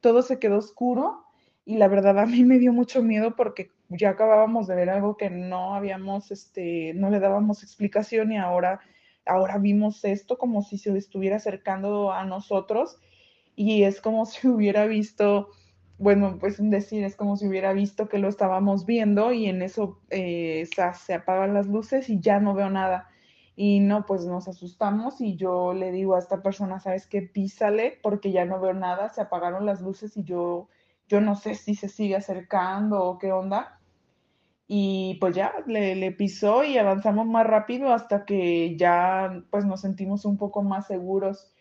Todo 0.00 0.22
se 0.22 0.38
quedó 0.38 0.58
oscuro 0.58 1.25
y 1.66 1.76
la 1.78 1.88
verdad 1.88 2.18
a 2.20 2.26
mí 2.26 2.44
me 2.44 2.60
dio 2.60 2.72
mucho 2.72 3.02
miedo 3.02 3.34
porque 3.34 3.72
ya 3.88 4.10
acabábamos 4.10 4.68
de 4.68 4.76
ver 4.76 4.88
algo 4.88 5.16
que 5.16 5.30
no 5.30 5.74
habíamos, 5.74 6.30
este, 6.30 6.94
no 6.94 7.10
le 7.10 7.18
dábamos 7.18 7.64
explicación 7.64 8.30
y 8.30 8.38
ahora, 8.38 8.80
ahora 9.26 9.58
vimos 9.58 10.04
esto 10.04 10.38
como 10.38 10.62
si 10.62 10.78
se 10.78 10.96
estuviera 10.96 11.36
acercando 11.36 12.12
a 12.12 12.24
nosotros 12.24 12.98
y 13.56 13.82
es 13.82 14.00
como 14.00 14.26
si 14.26 14.46
hubiera 14.46 14.86
visto, 14.86 15.48
bueno, 15.98 16.38
pues 16.38 16.58
decir, 16.60 17.02
es 17.02 17.16
como 17.16 17.36
si 17.36 17.48
hubiera 17.48 17.72
visto 17.72 18.08
que 18.08 18.18
lo 18.18 18.28
estábamos 18.28 18.86
viendo 18.86 19.32
y 19.32 19.46
en 19.46 19.60
eso 19.60 20.00
eh, 20.10 20.68
se 20.94 21.14
apagan 21.14 21.52
las 21.52 21.66
luces 21.66 22.08
y 22.08 22.20
ya 22.20 22.38
no 22.38 22.54
veo 22.54 22.70
nada. 22.70 23.08
Y 23.56 23.80
no, 23.80 24.06
pues 24.06 24.24
nos 24.26 24.48
asustamos 24.48 25.20
y 25.20 25.36
yo 25.36 25.72
le 25.72 25.90
digo 25.90 26.14
a 26.14 26.18
esta 26.20 26.42
persona, 26.42 26.78
¿sabes 26.78 27.06
qué? 27.08 27.22
Písale 27.22 27.98
porque 28.02 28.30
ya 28.30 28.44
no 28.44 28.60
veo 28.60 28.74
nada, 28.74 29.08
se 29.08 29.22
apagaron 29.22 29.66
las 29.66 29.80
luces 29.80 30.16
y 30.16 30.24
yo 30.24 30.68
yo 31.08 31.20
no 31.20 31.36
sé 31.36 31.54
si 31.54 31.74
se 31.74 31.88
sigue 31.88 32.16
acercando 32.16 33.02
o 33.04 33.18
qué 33.18 33.32
onda. 33.32 33.80
Y 34.68 35.16
pues 35.20 35.36
ya 35.36 35.52
le, 35.66 36.10
pisó 36.12 36.64
y 36.64 36.76
avanzamos 36.76 37.26
más 37.26 37.46
rápido 37.46 37.92
hasta 37.92 38.24
que 38.24 38.76
ya 38.76 39.42
pues 39.50 39.64
nos 39.64 39.80
sentimos 39.80 40.24
un 40.24 40.38
poco 40.38 40.62
más 40.62 40.88
seguros. 40.88 41.52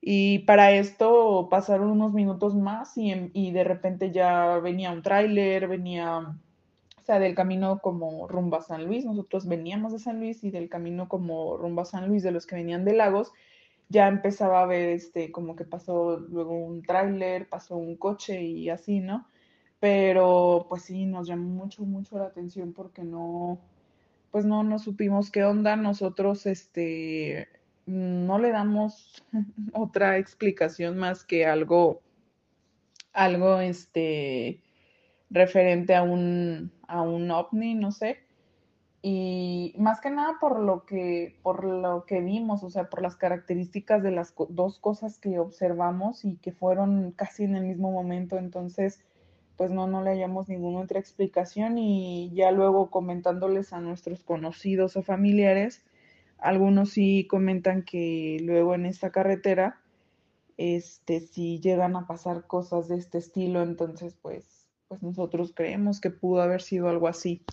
Y 0.00 0.40
para 0.40 0.72
esto 0.72 1.48
pasaron 1.50 1.90
unos 1.90 2.12
minutos 2.12 2.54
más 2.56 2.96
y, 2.98 3.30
y 3.32 3.52
de 3.52 3.64
repente 3.64 4.10
ya 4.10 4.58
venía 4.58 4.92
un 4.92 5.02
tráiler, 5.02 5.68
venía, 5.68 6.18
o 6.18 7.02
sea, 7.04 7.18
del 7.20 7.34
camino 7.34 7.78
como 7.80 8.26
rumbo 8.28 8.56
a 8.56 8.62
San 8.62 8.84
Luis. 8.84 9.04
Nosotros 9.04 9.46
veníamos 9.46 9.92
de 9.92 10.00
San 10.00 10.18
Luis 10.18 10.42
y 10.44 10.50
del 10.50 10.68
camino 10.68 11.08
como 11.08 11.56
rumbo 11.56 11.82
a 11.82 11.86
San 11.86 12.08
Luis 12.08 12.22
de 12.24 12.32
los 12.32 12.46
que 12.46 12.56
venían 12.56 12.84
de 12.84 12.94
Lagos 12.94 13.32
ya 13.88 14.08
empezaba 14.08 14.62
a 14.62 14.66
ver 14.66 14.90
este, 14.90 15.30
como 15.30 15.56
que 15.56 15.64
pasó 15.64 16.18
luego 16.18 16.56
un 16.56 16.82
tráiler, 16.82 17.48
pasó 17.48 17.76
un 17.76 17.96
coche 17.96 18.42
y 18.42 18.70
así, 18.70 19.00
¿no? 19.00 19.28
Pero 19.80 20.66
pues 20.68 20.82
sí, 20.84 21.06
nos 21.06 21.26
llamó 21.28 21.48
mucho, 21.48 21.84
mucho 21.84 22.18
la 22.18 22.26
atención 22.26 22.72
porque 22.72 23.04
no, 23.04 23.60
pues 24.30 24.44
no, 24.44 24.62
no 24.62 24.78
supimos 24.78 25.30
qué 25.30 25.44
onda. 25.44 25.76
Nosotros, 25.76 26.46
este, 26.46 27.48
no 27.86 28.38
le 28.38 28.50
damos 28.50 29.24
otra 29.72 30.18
explicación 30.18 30.96
más 30.98 31.24
que 31.24 31.46
algo, 31.46 32.02
algo, 33.12 33.60
este, 33.60 34.60
referente 35.30 35.94
a 35.94 36.02
un, 36.02 36.72
a 36.88 37.02
un 37.02 37.30
ovni, 37.30 37.74
no 37.74 37.92
sé 37.92 38.24
y 39.06 39.74
más 39.76 40.00
que 40.00 40.10
nada 40.10 40.38
por 40.40 40.58
lo 40.60 40.86
que 40.86 41.38
por 41.42 41.62
lo 41.62 42.06
que 42.06 42.22
vimos, 42.22 42.64
o 42.64 42.70
sea, 42.70 42.88
por 42.88 43.02
las 43.02 43.16
características 43.16 44.02
de 44.02 44.10
las 44.10 44.32
dos 44.48 44.78
cosas 44.78 45.18
que 45.18 45.38
observamos 45.38 46.24
y 46.24 46.36
que 46.38 46.52
fueron 46.52 47.12
casi 47.12 47.44
en 47.44 47.54
el 47.54 47.64
mismo 47.64 47.92
momento, 47.92 48.38
entonces 48.38 49.04
pues 49.58 49.70
no 49.70 49.86
no 49.86 50.02
le 50.02 50.12
hallamos 50.12 50.48
ninguna 50.48 50.80
otra 50.80 51.00
explicación 51.00 51.76
y 51.76 52.32
ya 52.34 52.50
luego 52.50 52.90
comentándoles 52.90 53.74
a 53.74 53.80
nuestros 53.80 54.24
conocidos 54.24 54.96
o 54.96 55.02
familiares, 55.02 55.84
algunos 56.38 56.88
sí 56.92 57.26
comentan 57.28 57.82
que 57.82 58.38
luego 58.40 58.74
en 58.74 58.86
esta 58.86 59.10
carretera 59.10 59.82
este 60.56 61.20
si 61.20 61.60
llegan 61.60 61.94
a 61.96 62.06
pasar 62.06 62.46
cosas 62.46 62.88
de 62.88 62.96
este 62.96 63.18
estilo, 63.18 63.62
entonces 63.62 64.16
pues 64.22 64.66
pues 64.88 65.02
nosotros 65.02 65.52
creemos 65.54 66.00
que 66.00 66.08
pudo 66.08 66.40
haber 66.40 66.62
sido 66.62 66.88
algo 66.88 67.06
así. 67.06 67.44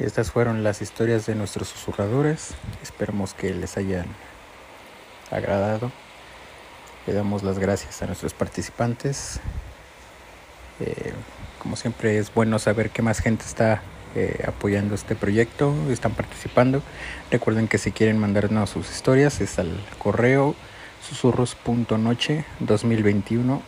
Estas 0.00 0.30
fueron 0.30 0.62
las 0.64 0.80
historias 0.80 1.26
de 1.26 1.34
nuestros 1.34 1.68
susurradores. 1.68 2.54
Esperemos 2.82 3.34
que 3.34 3.52
les 3.52 3.76
hayan 3.76 4.06
agradado. 5.30 5.92
Le 7.06 7.12
damos 7.12 7.42
las 7.42 7.58
gracias 7.58 8.00
a 8.00 8.06
nuestros 8.06 8.32
participantes. 8.32 9.40
Eh, 10.80 11.12
como 11.58 11.76
siempre 11.76 12.18
es 12.18 12.32
bueno 12.32 12.58
saber 12.58 12.88
que 12.88 13.02
más 13.02 13.20
gente 13.20 13.44
está 13.44 13.82
eh, 14.14 14.42
apoyando 14.48 14.94
este 14.94 15.16
proyecto, 15.16 15.74
están 15.90 16.14
participando. 16.14 16.80
Recuerden 17.30 17.68
que 17.68 17.76
si 17.76 17.92
quieren 17.92 18.18
mandarnos 18.18 18.70
sus 18.70 18.90
historias 18.90 19.42
es 19.42 19.58
al 19.58 19.78
correo 19.98 20.54
susurros.noche2021 21.06 23.60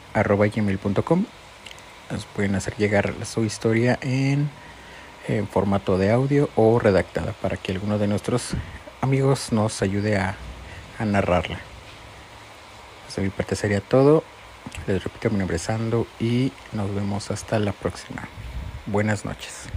gmail.com. 0.55 1.27
Nos 2.11 2.25
pueden 2.25 2.55
hacer 2.55 2.75
llegar 2.79 3.12
su 3.27 3.45
historia 3.45 3.99
en 4.01 4.49
en 5.29 5.47
formato 5.47 5.99
de 5.99 6.11
audio 6.11 6.49
o 6.57 6.79
redactada 6.79 7.33
para 7.33 7.57
que 7.57 7.73
alguno 7.73 7.99
de 7.99 8.07
nuestros 8.07 8.51
amigos 9.01 9.53
nos 9.53 9.83
ayude 9.83 10.17
a, 10.17 10.37
narrarla. 10.99 11.59
Pues 13.05 13.17
de 13.17 13.23
mi 13.23 13.31
parte 13.31 13.57
sería 13.57 13.81
todo. 13.81 14.23
Les 14.87 15.03
repito 15.03 15.31
mi 15.31 15.39
nombre 15.39 15.57
es 15.57 15.63
Sando 15.63 16.07
y 16.21 16.53
nos 16.71 16.95
vemos 16.95 17.33
hasta 17.33 17.59
la 17.59 17.73
próxima. 17.73 18.29
Buenas 18.87 19.25
noches. 19.25 19.69